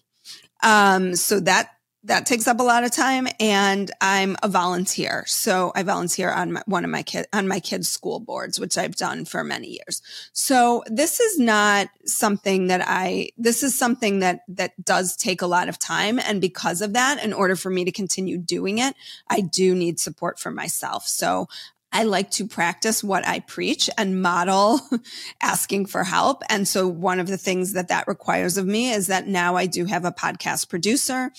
Um, 0.62 1.16
so 1.16 1.40
that 1.40 1.70
that 2.04 2.26
takes 2.26 2.46
up 2.46 2.61
a 2.61 2.62
lot 2.62 2.84
of 2.84 2.90
time 2.90 3.26
and 3.40 3.90
I'm 4.00 4.37
a 4.42 4.49
volunteer. 4.49 5.25
So 5.26 5.73
I 5.75 5.82
volunteer 5.82 6.30
on 6.30 6.52
my, 6.52 6.62
one 6.66 6.84
of 6.84 6.90
my 6.90 7.02
kid, 7.02 7.26
on 7.32 7.49
my 7.49 7.61
kids' 7.61 7.88
school 7.88 8.20
boards, 8.20 8.61
which 8.61 8.76
I've 8.76 8.96
done 8.96 9.25
for 9.25 9.42
many 9.42 9.68
years. 9.68 10.02
So 10.32 10.84
this 10.87 11.18
is 11.18 11.38
not 11.38 11.88
something 12.04 12.66
that 12.66 12.82
I, 12.87 13.30
this 13.38 13.62
is 13.62 13.76
something 13.76 14.18
that, 14.18 14.40
that 14.49 14.73
does 14.84 15.16
take 15.16 15.40
a 15.40 15.46
lot 15.46 15.68
of 15.68 15.78
time. 15.78 16.18
And 16.18 16.40
because 16.40 16.82
of 16.82 16.92
that, 16.92 17.25
in 17.25 17.32
order 17.32 17.56
for 17.56 17.70
me 17.70 17.84
to 17.87 17.92
continue 17.92 18.37
doing 18.37 18.78
it, 18.78 18.94
I 19.28 19.40
do 19.40 19.75
need 19.75 19.99
support 19.99 20.38
for 20.38 20.50
myself. 20.50 21.06
So 21.06 21.49
I 21.90 22.02
like 22.02 22.32
to 22.32 22.49
practice 22.49 23.04
what 23.04 23.25
I 23.25 23.38
preach 23.38 23.88
and 23.96 24.20
model 24.20 24.80
asking 25.40 25.87
for 25.87 26.02
help. 26.02 26.42
And 26.49 26.66
so 26.66 26.88
one 26.88 27.20
of 27.20 27.28
the 27.28 27.38
things 27.38 27.75
that 27.75 27.88
that 27.88 28.08
requires 28.08 28.58
of 28.58 28.66
me 28.66 28.90
is 28.90 29.06
that 29.06 29.28
now 29.28 29.54
I 29.54 29.66
do 29.66 29.84
have 29.84 30.04
a 30.04 30.11
podcast 30.11 30.68
producer 30.68 31.30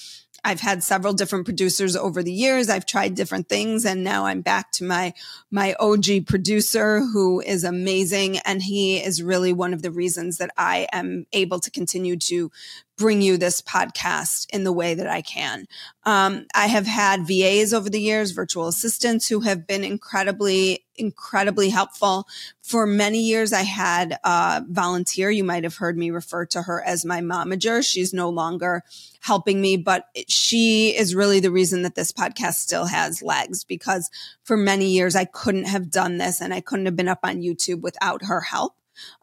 I've 0.45 0.59
had 0.59 0.83
several 0.83 1.13
different 1.13 1.45
producers 1.45 1.95
over 1.95 2.21
the 2.21 2.31
years. 2.31 2.69
I've 2.69 2.85
tried 2.85 3.15
different 3.15 3.49
things 3.49 3.83
and 3.83 4.03
now 4.03 4.27
I'm 4.27 4.41
back 4.41 4.71
to 4.73 4.83
my, 4.83 5.15
my 5.49 5.75
OG 5.79 6.27
producer 6.27 6.99
who 6.99 7.41
is 7.41 7.63
amazing. 7.63 8.37
And 8.45 8.61
he 8.61 8.97
is 8.97 9.23
really 9.23 9.53
one 9.53 9.73
of 9.73 9.81
the 9.81 9.89
reasons 9.89 10.37
that 10.37 10.51
I 10.55 10.87
am 10.91 11.25
able 11.33 11.59
to 11.61 11.71
continue 11.71 12.15
to 12.17 12.51
bring 12.95 13.23
you 13.23 13.37
this 13.37 13.59
podcast 13.59 14.45
in 14.53 14.63
the 14.63 14.71
way 14.71 14.93
that 14.93 15.07
I 15.07 15.21
can. 15.21 15.65
Um, 16.03 16.45
I 16.53 16.67
have 16.67 16.85
had 16.85 17.27
VAs 17.27 17.73
over 17.73 17.89
the 17.89 17.99
years, 17.99 18.31
virtual 18.31 18.67
assistants 18.67 19.27
who 19.27 19.39
have 19.41 19.65
been 19.65 19.83
incredibly, 19.83 20.84
incredibly 20.97 21.69
helpful. 21.69 22.27
For 22.61 22.85
many 22.85 23.21
years, 23.21 23.53
I 23.53 23.63
had 23.63 24.17
a 24.23 24.63
volunteer. 24.67 25.29
You 25.29 25.43
might 25.43 25.63
have 25.63 25.77
heard 25.77 25.97
me 25.97 26.11
refer 26.11 26.45
to 26.47 26.63
her 26.63 26.83
as 26.83 27.05
my 27.05 27.21
momager. 27.21 27.85
She's 27.85 28.13
no 28.13 28.29
longer 28.29 28.83
helping 29.21 29.61
me, 29.61 29.77
but 29.77 30.07
she 30.27 30.95
is 30.95 31.15
really 31.15 31.39
the 31.39 31.51
reason 31.51 31.81
that 31.83 31.95
this 31.95 32.11
podcast 32.11 32.55
still 32.55 32.85
has 32.85 33.21
legs 33.21 33.63
because 33.63 34.09
for 34.43 34.57
many 34.57 34.87
years, 34.87 35.15
I 35.15 35.25
couldn't 35.25 35.65
have 35.65 35.89
done 35.89 36.17
this 36.17 36.41
and 36.41 36.53
I 36.53 36.61
couldn't 36.61 36.85
have 36.85 36.95
been 36.95 37.07
up 37.07 37.19
on 37.23 37.41
YouTube 37.41 37.81
without 37.81 38.25
her 38.25 38.41
help. 38.41 38.75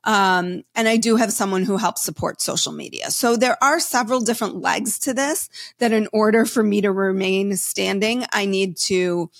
Um, 0.04 0.64
and 0.74 0.88
I 0.88 0.96
do 0.96 1.16
have 1.16 1.32
someone 1.32 1.64
who 1.64 1.76
helps 1.76 2.02
support 2.02 2.40
social 2.40 2.72
media. 2.72 3.10
So 3.10 3.36
there 3.36 3.62
are 3.62 3.80
several 3.80 4.20
different 4.20 4.60
legs 4.60 4.98
to 5.00 5.14
this 5.14 5.48
that 5.78 5.92
in 5.92 6.08
order 6.12 6.44
for 6.44 6.62
me 6.62 6.80
to 6.82 6.92
remain 6.92 7.56
standing, 7.56 8.24
I 8.32 8.44
need 8.44 8.76
to 8.78 9.30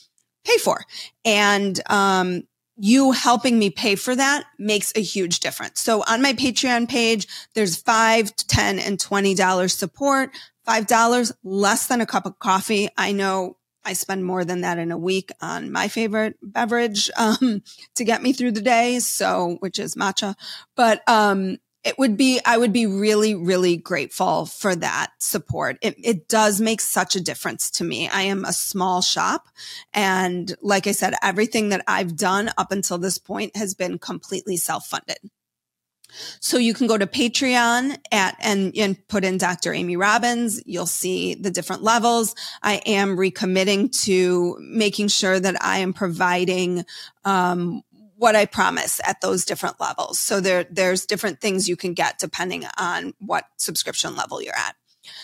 pay 0.45 0.59
for. 0.59 0.81
And, 1.25 1.81
um, 1.91 2.43
you 2.77 3.13
helping 3.13 3.59
me 3.59 3.71
pay 3.71 3.95
for 3.95 4.17
that 4.17 4.45
makes 4.59 4.93
a 4.97 5.03
huge 5.03 5.41
difference. 5.41 5.81
So 5.81 6.03
on 6.09 6.23
my 6.23 6.33
Patreon 6.33 6.89
page, 6.89 7.29
there's 7.55 7.77
five, 7.77 8.35
10 8.35 8.79
and 8.79 8.99
$20 8.99 9.71
support, 9.71 10.31
$5 10.67 11.33
less 11.45 11.87
than 11.87 12.01
a 12.01 12.07
cup 12.07 12.27
of 12.27 12.39
coffee. 12.39 12.89
I 12.97 13.13
know 13.13 13.57
I 13.85 13.93
spend 13.93 14.25
more 14.25 14.45
than 14.45 14.63
that 14.63 14.79
in 14.79 14.93
a 14.93 14.99
week 14.99 15.31
on 15.41 15.71
my 15.71 15.89
favorite 15.89 16.37
beverage 16.43 17.11
um, 17.17 17.63
to 17.97 18.05
get 18.05 18.23
me 18.23 18.33
through 18.33 18.53
the 18.53 18.61
day. 18.61 19.01
So, 19.01 19.57
which 19.61 19.79
is 19.79 19.95
matcha. 19.95 20.35
But 20.77 21.03
um, 21.09 21.59
it 21.85 21.99
would 21.99 22.17
be, 22.17 22.41
I 22.45 22.57
would 22.57 22.73
be 22.73 22.87
really, 22.87 23.35
really 23.35 23.77
grateful 23.77 24.47
for 24.47 24.77
that 24.77 25.13
support. 25.19 25.79
It, 25.83 25.97
it 25.99 26.29
does 26.29 26.61
make 26.61 26.81
such 26.81 27.17
a 27.17 27.21
difference 27.21 27.71
to 27.73 27.85
me. 27.85 28.09
I 28.09 28.23
am 28.23 28.45
a 28.45 28.53
small 28.53 29.03
shop. 29.03 29.49
And 29.93 30.55
like 30.63 30.87
I 30.87 30.93
said, 30.93 31.15
everything 31.23 31.71
that 31.71 31.85
I've 31.89 32.17
done 32.17 32.51
up 32.57 32.71
until 32.71 32.99
this 32.99 33.19
point 33.19 33.57
has 33.57 33.75
been 33.75 33.99
completely 33.99 34.57
self 34.57 34.87
funded. 34.87 35.19
So 36.41 36.59
you 36.59 36.75
can 36.75 36.87
go 36.87 36.99
to 36.99 37.07
Patreon 37.07 37.97
at 38.11 38.37
and, 38.41 38.77
and 38.77 39.09
put 39.09 39.25
in 39.25 39.39
Dr. 39.39 39.73
Amy 39.73 39.97
Robbins. 39.97 40.63
You'll 40.67 40.87
see 40.87 41.35
the 41.35 41.51
different 41.51 41.83
levels. 41.83 42.35
I 42.63 42.83
am 42.87 43.17
recommitting 43.17 43.93
to 44.05 44.57
making 44.61 45.09
sure 45.09 45.39
that 45.39 45.63
I 45.65 45.79
am 45.79 45.93
providing, 45.93 46.85
um, 47.25 47.83
what 48.23 48.37
I 48.37 48.47
promise 48.47 49.01
at 49.05 49.21
those 49.21 49.45
different 49.45 49.81
levels. 49.81 50.21
So 50.21 50.39
there, 50.39 50.65
there's 50.71 51.07
different 51.07 51.41
things 51.41 51.69
you 51.69 51.75
can 51.75 51.93
get 51.93 52.21
depending 52.21 52.65
on 52.79 53.15
what 53.19 53.47
subscription 53.57 54.15
level 54.15 54.41
you're 54.41 54.55
at. 54.55 54.77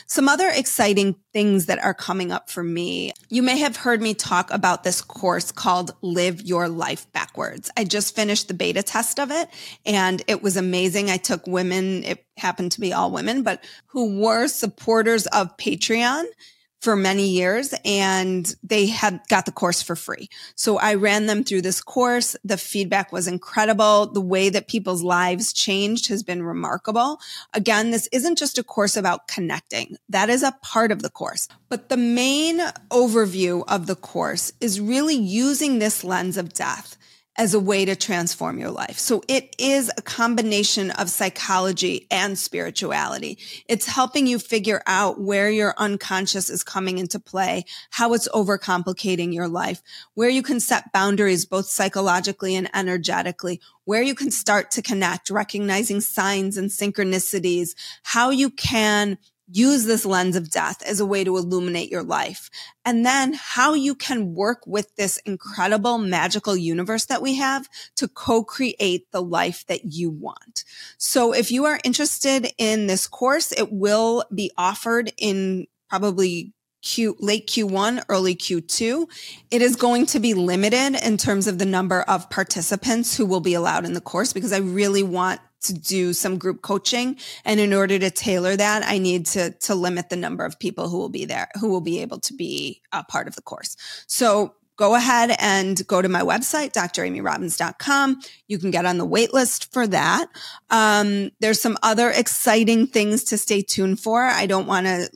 Some 0.09 0.29
other 0.29 0.49
exciting 0.49 1.15
things 1.33 1.67
that 1.67 1.79
are 1.79 1.95
coming 1.95 2.33
up 2.33 2.51
for 2.51 2.65
me. 2.65 3.13
You 3.29 3.45
may 3.45 3.59
have 3.59 3.77
heard 3.77 4.03
me 4.03 4.15
talk 4.15 4.51
about 4.51 4.83
this 4.83 5.01
course 5.01 5.53
called 5.53 5.93
Live 6.03 6.43
Your 6.43 6.69
Life 6.69 7.07
Backwards. 7.13 7.71
I 7.77 7.85
just 7.85 8.17
finished 8.17 8.49
the 8.49 8.55
beta 8.55 8.83
test 8.83 9.21
of 9.21 9.31
it 9.31 9.49
and 9.87 10.21
it 10.27 10.43
was 10.43 10.57
amazing. 10.57 11.09
I 11.09 11.19
took 11.19 11.47
women, 11.47 12.03
it 12.03 12.27
happened 12.37 12.73
to 12.73 12.81
be 12.81 12.93
all 12.93 13.13
women, 13.13 13.45
but 13.45 13.63
who 13.87 14.19
were 14.21 14.49
supporters 14.49 15.29
of 15.29 15.57
Patreon 15.57 16.25
for 16.81 16.95
many 16.95 17.29
years 17.29 17.75
and 17.85 18.55
they 18.63 18.87
had 18.87 19.21
got 19.29 19.47
the 19.47 19.53
course 19.53 19.83
for 19.83 19.97
free. 19.97 20.29
So 20.55 20.79
I 20.79 20.95
ran 20.95 21.27
them 21.27 21.43
through 21.43 21.63
this 21.63 21.81
course. 21.81 22.37
The 22.45 22.57
feedback 22.57 23.13
was 23.13 23.27
incredible. 23.27 24.07
The 24.07 24.21
way 24.21 24.49
that 24.49 24.69
people's 24.69 25.03
lives 25.03 25.53
changed 25.53 26.09
has 26.09 26.23
been 26.23 26.43
remarkable. 26.43 27.21
Again, 27.53 27.91
this 27.91 28.09
isn't 28.13 28.39
just 28.39 28.59
a 28.59 28.63
course 28.63 28.97
about 28.97 29.27
connecting. 29.27 29.97
That 30.09 30.31
is 30.31 30.43
a 30.43 30.57
part 30.63 30.93
of 30.93 31.03
the 31.03 31.11
course, 31.11 31.49
but 31.69 31.89
the 31.89 31.97
main 31.97 32.61
overview 32.91 33.65
of 33.67 33.87
the 33.87 33.97
course 33.97 34.53
is 34.61 34.81
really 34.81 35.17
using 35.17 35.79
this 35.79 36.05
lens 36.05 36.37
of 36.37 36.53
death 36.53 36.97
as 37.39 37.55
a 37.55 37.61
way 37.61 37.85
to 37.85 37.95
transform 37.95 38.59
your 38.59 38.71
life. 38.71 38.99
So 38.99 39.23
it 39.29 39.55
is 39.59 39.91
a 39.97 40.03
combination 40.03 40.91
of 40.91 41.09
psychology 41.09 42.09
and 42.11 42.37
spirituality. 42.37 43.39
It's 43.69 43.87
helping 43.87 44.27
you 44.27 44.41
figure 44.41 44.83
out 44.89 45.21
where 45.21 45.49
your 45.49 45.73
unconscious 45.79 46.51
is 46.51 46.65
coming 46.65 46.99
into 46.99 47.21
play, 47.21 47.65
how 47.91 48.13
it's 48.13 48.29
overcomplicating 48.31 49.33
your 49.33 49.47
life, 49.47 49.81
where 50.15 50.29
you 50.29 50.43
can 50.43 50.59
set 50.59 50.93
boundaries 50.93 51.47
both 51.47 51.67
psychologically 51.67 52.57
and 52.57 52.69
energetically, 52.75 53.61
where 53.85 54.03
you 54.03 54.17
can 54.17 54.33
start 54.33 54.73
to 54.73 54.83
connect, 54.83 55.31
recognizing 55.31 56.01
signs 56.01 56.57
and 56.57 56.71
synchronicities, 56.71 57.77
how 58.03 58.31
you 58.31 58.51
can 58.51 59.17
use 59.51 59.85
this 59.85 60.05
lens 60.05 60.37
of 60.37 60.51
death 60.51 60.83
as 60.83 61.01
a 61.01 61.07
way 61.07 61.25
to 61.25 61.37
illuminate 61.37 61.91
your 61.91 62.03
life. 62.03 62.51
And 62.85 63.05
then 63.05 63.35
how 63.35 63.75
you 63.75 63.95
can 63.95 64.35
work 64.35 64.67
with 64.67 64.95
this 64.97 65.19
incredible 65.19 65.99
magical 65.99 66.57
universe 66.57 67.07
that 67.07 67.23
we 67.23 67.37
have 67.37 67.69
to 67.97 68.09
co-create 68.09 69.11
the 69.11 69.23
life 69.23 69.65
that 69.69 69.93
you 69.93 70.11
want. 70.11 70.65
So 70.99 71.33
if 71.33 71.51
you 71.51 71.65
are 71.65 71.81
interested 71.85 72.53
in 72.59 72.87
this 72.87 73.07
course, 73.07 73.53
it 73.53 73.73
will 73.73 74.25
be 74.35 74.51
offered 74.57 75.13
in 75.17 75.67
probably 75.89 76.53
Q, 76.83 77.17
late 77.19 77.49
Q1, 77.49 78.05
early 78.09 78.37
Q2. 78.37 79.09
It 79.51 79.63
is 79.63 79.75
going 79.77 80.07
to 80.07 80.21
be 80.21 80.35
limited 80.35 80.95
in 81.05 81.17
terms 81.17 81.47
of 81.47 81.59
the 81.59 81.67
number 81.67 82.03
of 82.03 82.31
participants 82.31 83.17
who 83.17 83.27
will 83.27 83.41
be 83.41 83.55
allowed 83.55 83.85
in 83.85 83.95
the 83.95 84.01
course 84.01 84.33
because 84.33 84.53
I 84.53 84.59
really 84.59 85.03
want 85.03 85.41
to 85.63 85.75
do 85.75 86.13
some 86.13 86.39
group 86.39 86.63
coaching. 86.63 87.17
And 87.45 87.61
in 87.61 87.73
order 87.73 87.99
to 87.99 88.11
tailor 88.11 88.57
that, 88.57 88.83
I 88.85 88.99
need 88.99 89.27
to, 89.27 89.51
to 89.51 89.75
limit 89.75 90.09
the 90.09 90.17
number 90.17 90.45
of 90.45 90.59
people 90.59 90.89
who 90.89 90.99
will 90.99 91.09
be 91.09 91.25
there, 91.25 91.49
who 91.61 91.69
will 91.69 91.81
be 91.81 92.01
able 92.01 92.21
to 92.21 92.35
be 92.35 92.83
a 92.93 93.05
part 93.05 93.29
of 93.29 93.35
the 93.35 93.43
course. 93.43 93.77
So 94.07 94.55
go 94.77 94.95
ahead 94.95 95.35
and 95.41 95.85
go 95.87 96.01
to 96.01 96.09
my 96.09 96.23
website, 96.23 96.73
dramyrobbins.com. 96.73 98.21
You 98.47 98.59
can 98.59 98.71
get 98.71 98.87
on 98.87 98.97
the 98.97 99.05
wait 99.05 99.35
list 99.35 99.73
for 99.73 99.87
that. 99.89 100.29
Um, 100.71 101.33
there's 101.41 101.61
some 101.61 101.77
other 101.83 102.11
exciting 102.11 102.87
things 102.87 103.25
to 103.25 103.39
stay 103.39 103.61
tuned 103.61 104.01
for. 104.01 104.23
I 104.23 104.47
don't 104.47 104.67
want 104.67 104.87
to 104.87 105.11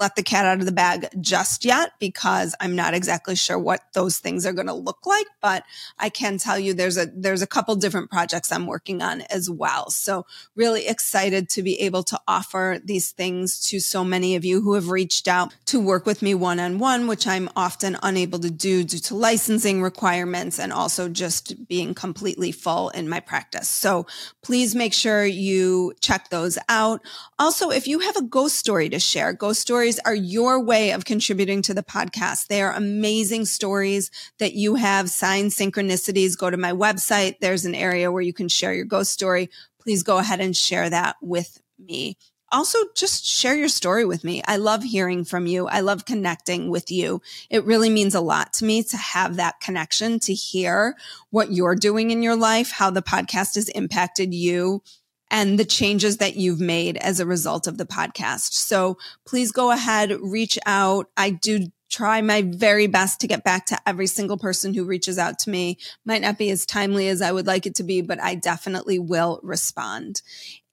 let 0.00 0.16
the 0.16 0.22
cat 0.22 0.46
out 0.46 0.60
of 0.60 0.66
the 0.66 0.72
bag 0.72 1.08
just 1.20 1.64
yet 1.64 1.92
because 1.98 2.54
I'm 2.60 2.76
not 2.76 2.94
exactly 2.94 3.36
sure 3.36 3.58
what 3.58 3.80
those 3.94 4.18
things 4.18 4.46
are 4.46 4.52
going 4.52 4.66
to 4.66 4.74
look 4.74 5.06
like, 5.06 5.26
but 5.40 5.64
I 5.98 6.08
can 6.08 6.38
tell 6.38 6.58
you 6.58 6.74
there's 6.74 6.96
a 6.96 7.06
there's 7.06 7.42
a 7.42 7.46
couple 7.46 7.74
different 7.76 8.10
projects 8.10 8.52
I'm 8.52 8.66
working 8.66 9.02
on 9.02 9.22
as 9.22 9.50
well. 9.50 9.90
So 9.90 10.26
really 10.54 10.86
excited 10.86 11.48
to 11.50 11.62
be 11.62 11.80
able 11.80 12.02
to 12.04 12.20
offer 12.28 12.80
these 12.84 13.10
things 13.12 13.60
to 13.68 13.80
so 13.80 14.04
many 14.04 14.36
of 14.36 14.44
you 14.44 14.60
who 14.60 14.74
have 14.74 14.90
reached 14.90 15.28
out 15.28 15.54
to 15.66 15.80
work 15.80 16.06
with 16.06 16.22
me 16.22 16.34
one 16.34 16.60
on 16.60 16.78
one, 16.78 17.06
which 17.06 17.26
I'm 17.26 17.48
often 17.56 17.96
unable 18.02 18.38
to 18.40 18.50
do 18.50 18.84
due 18.84 18.98
to 18.98 19.16
licensing 19.16 19.82
requirements 19.82 20.58
and 20.58 20.72
also 20.72 21.08
just 21.08 21.66
being 21.68 21.94
completely 21.94 22.52
full 22.52 22.90
in 22.90 23.08
my 23.08 23.20
practice. 23.20 23.68
So 23.68 24.06
please 24.42 24.74
make 24.74 24.92
sure 24.92 25.24
you 25.24 25.94
check 26.00 26.28
those 26.30 26.58
out. 26.68 27.02
Also, 27.38 27.70
if 27.70 27.86
you 27.86 28.00
have 28.00 28.16
a 28.16 28.22
ghost 28.22 28.56
story 28.56 28.88
to 28.88 28.98
share, 28.98 29.32
ghost 29.32 29.60
stories 29.60 29.87
stories 29.88 30.00
are 30.04 30.14
your 30.14 30.60
way 30.60 30.90
of 30.90 31.06
contributing 31.06 31.62
to 31.62 31.72
the 31.72 31.82
podcast. 31.82 32.48
They 32.48 32.60
are 32.60 32.72
amazing 32.72 33.46
stories 33.46 34.10
that 34.38 34.52
you 34.52 34.74
have 34.74 35.08
signed 35.08 35.50
synchronicities. 35.50 36.36
Go 36.36 36.50
to 36.50 36.58
my 36.58 36.72
website. 36.72 37.36
There's 37.40 37.64
an 37.64 37.74
area 37.74 38.12
where 38.12 38.20
you 38.20 38.34
can 38.34 38.48
share 38.48 38.74
your 38.74 38.84
ghost 38.84 39.12
story. 39.12 39.48
Please 39.80 40.02
go 40.02 40.18
ahead 40.18 40.40
and 40.40 40.54
share 40.54 40.90
that 40.90 41.16
with 41.22 41.58
me. 41.78 42.18
Also, 42.52 42.78
just 42.94 43.24
share 43.24 43.56
your 43.56 43.68
story 43.68 44.04
with 44.04 44.24
me. 44.24 44.42
I 44.46 44.58
love 44.58 44.82
hearing 44.82 45.24
from 45.24 45.46
you. 45.46 45.66
I 45.68 45.80
love 45.80 46.04
connecting 46.04 46.68
with 46.68 46.90
you. 46.90 47.22
It 47.48 47.64
really 47.64 47.88
means 47.88 48.14
a 48.14 48.20
lot 48.20 48.52
to 48.54 48.66
me 48.66 48.82
to 48.82 48.96
have 48.98 49.36
that 49.36 49.60
connection, 49.60 50.18
to 50.20 50.34
hear 50.34 50.96
what 51.30 51.52
you're 51.52 51.76
doing 51.76 52.10
in 52.10 52.22
your 52.22 52.36
life, 52.36 52.70
how 52.72 52.90
the 52.90 53.00
podcast 53.00 53.54
has 53.54 53.70
impacted 53.70 54.34
you 54.34 54.82
and 55.30 55.58
the 55.58 55.64
changes 55.64 56.18
that 56.18 56.36
you've 56.36 56.60
made 56.60 56.96
as 56.98 57.20
a 57.20 57.26
result 57.26 57.66
of 57.66 57.78
the 57.78 57.86
podcast. 57.86 58.52
So 58.52 58.98
please 59.26 59.52
go 59.52 59.70
ahead, 59.70 60.12
reach 60.20 60.58
out. 60.66 61.06
I 61.16 61.30
do 61.30 61.68
try 61.88 62.20
my 62.20 62.42
very 62.42 62.86
best 62.86 63.20
to 63.20 63.26
get 63.26 63.44
back 63.44 63.66
to 63.66 63.78
every 63.86 64.06
single 64.06 64.36
person 64.36 64.74
who 64.74 64.84
reaches 64.84 65.18
out 65.18 65.38
to 65.40 65.50
me. 65.50 65.78
Might 66.04 66.22
not 66.22 66.38
be 66.38 66.50
as 66.50 66.66
timely 66.66 67.08
as 67.08 67.22
I 67.22 67.32
would 67.32 67.46
like 67.46 67.66
it 67.66 67.74
to 67.76 67.82
be, 67.82 68.02
but 68.02 68.20
I 68.20 68.34
definitely 68.34 68.98
will 68.98 69.40
respond. 69.42 70.22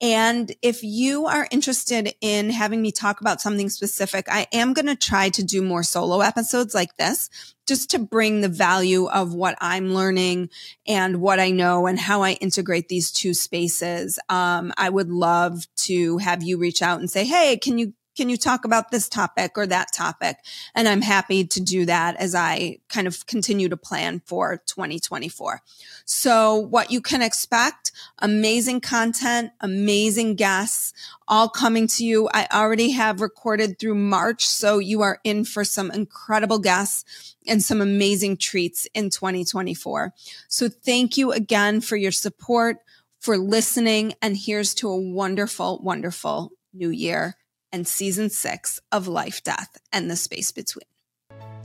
And 0.01 0.53
if 0.61 0.83
you 0.83 1.25
are 1.25 1.47
interested 1.51 2.13
in 2.19 2.49
having 2.49 2.81
me 2.81 2.91
talk 2.91 3.21
about 3.21 3.41
something 3.41 3.69
specific, 3.69 4.27
I 4.29 4.45
am 4.51 4.73
going 4.73 4.87
to 4.87 4.95
try 4.95 5.29
to 5.29 5.43
do 5.43 5.61
more 5.61 5.83
solo 5.83 6.19
episodes 6.19 6.75
like 6.75 6.97
this 6.97 7.29
just 7.65 7.91
to 7.91 7.99
bring 7.99 8.41
the 8.41 8.49
value 8.49 9.07
of 9.07 9.33
what 9.33 9.57
I'm 9.61 9.93
learning 9.93 10.49
and 10.85 11.21
what 11.21 11.39
I 11.39 11.51
know 11.51 11.87
and 11.87 11.97
how 11.97 12.23
I 12.23 12.33
integrate 12.33 12.89
these 12.89 13.11
two 13.11 13.33
spaces. 13.33 14.19
Um, 14.27 14.73
I 14.77 14.89
would 14.89 15.09
love 15.09 15.65
to 15.77 16.17
have 16.17 16.43
you 16.43 16.57
reach 16.57 16.81
out 16.81 16.99
and 16.99 17.09
say, 17.09 17.25
Hey, 17.25 17.57
can 17.57 17.77
you 17.77 17.93
can 18.15 18.29
you 18.29 18.37
talk 18.37 18.65
about 18.65 18.91
this 18.91 19.09
topic 19.09 19.53
or 19.57 19.67
that 19.67 19.91
topic? 19.93 20.37
And 20.73 20.87
I'm 20.87 21.01
happy 21.01 21.45
to 21.45 21.61
do 21.61 21.85
that 21.85 22.15
as 22.15 22.33
I 22.33 22.79
kind 22.89 23.07
of 23.07 23.25
continue 23.27 23.69
to 23.69 23.77
plan 23.77 24.21
for 24.25 24.61
2024. 24.65 25.61
So 26.05 26.55
what 26.55 26.91
you 26.91 27.01
can 27.01 27.21
expect, 27.21 27.91
amazing 28.19 28.81
content, 28.81 29.51
amazing 29.61 30.35
guests, 30.35 30.93
all 31.27 31.49
coming 31.49 31.87
to 31.87 32.05
you. 32.05 32.29
I 32.33 32.47
already 32.51 32.91
have 32.91 33.21
recorded 33.21 33.79
through 33.79 33.95
March. 33.95 34.45
So 34.45 34.79
you 34.79 35.01
are 35.01 35.19
in 35.23 35.43
for 35.43 35.63
some 35.63 35.91
incredible 35.91 36.59
guests 36.59 37.35
and 37.47 37.61
some 37.61 37.81
amazing 37.81 38.37
treats 38.37 38.87
in 38.93 39.09
2024. 39.09 40.13
So 40.47 40.69
thank 40.69 41.17
you 41.17 41.31
again 41.31 41.81
for 41.81 41.95
your 41.95 42.11
support, 42.11 42.77
for 43.19 43.37
listening. 43.37 44.13
And 44.21 44.37
here's 44.37 44.73
to 44.75 44.89
a 44.89 44.97
wonderful, 44.97 45.79
wonderful 45.81 46.51
new 46.73 46.89
year 46.89 47.35
and 47.75 47.85
season 47.85 48.29
six 48.29 48.79
of 48.93 49.05
Life, 49.05 49.43
Death, 49.43 49.77
and 49.91 50.09
the 50.09 50.15
Space 50.15 50.53
Between. 50.53 50.85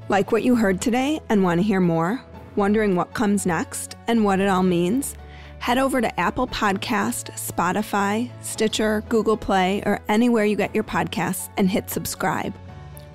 Like 0.09 0.33
what 0.33 0.43
you 0.43 0.57
heard 0.57 0.81
today 0.81 1.21
and 1.29 1.45
want 1.45 1.61
to 1.61 1.63
hear 1.63 1.79
more? 1.79 2.21
Wondering 2.57 2.97
what 2.97 3.15
comes 3.15 3.47
next 3.47 3.97
and 4.09 4.25
what 4.25 4.41
it 4.41 4.49
all 4.49 4.65
means? 4.65 5.15
Head 5.61 5.79
over 5.79 6.01
to 6.01 6.21
Apple 6.21 6.49
Podcast, 6.49 7.31
Spotify, 7.35 8.29
Stitcher, 8.43 9.05
Google 9.09 9.37
Play, 9.37 9.85
or 9.87 10.01
anywhere 10.09 10.45
you 10.45 10.57
get 10.57 10.75
your 10.75 10.83
podcasts 10.83 11.49
and 11.57 11.71
hit 11.71 11.89
subscribe. 11.89 12.55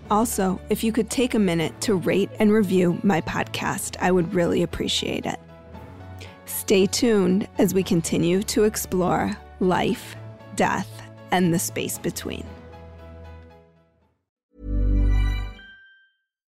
Also, 0.10 0.62
if 0.70 0.82
you 0.82 0.94
could 0.94 1.10
take 1.10 1.34
a 1.34 1.40
minute 1.40 1.74
to 1.82 1.96
rate 1.96 2.30
and 2.40 2.54
review 2.54 2.98
my 3.04 3.20
podcast, 3.20 3.98
I 4.00 4.10
would 4.10 4.34
really 4.34 4.64
appreciate 4.64 5.26
it. 5.26 5.40
Stay 6.46 6.86
tuned 6.86 7.50
as 7.58 7.74
we 7.74 7.84
continue 7.84 8.42
to 8.44 8.64
explore 8.64 9.36
life, 9.60 10.16
death, 10.56 11.02
and 11.32 11.54
the 11.54 11.60
space 11.60 11.98
between. 11.98 12.46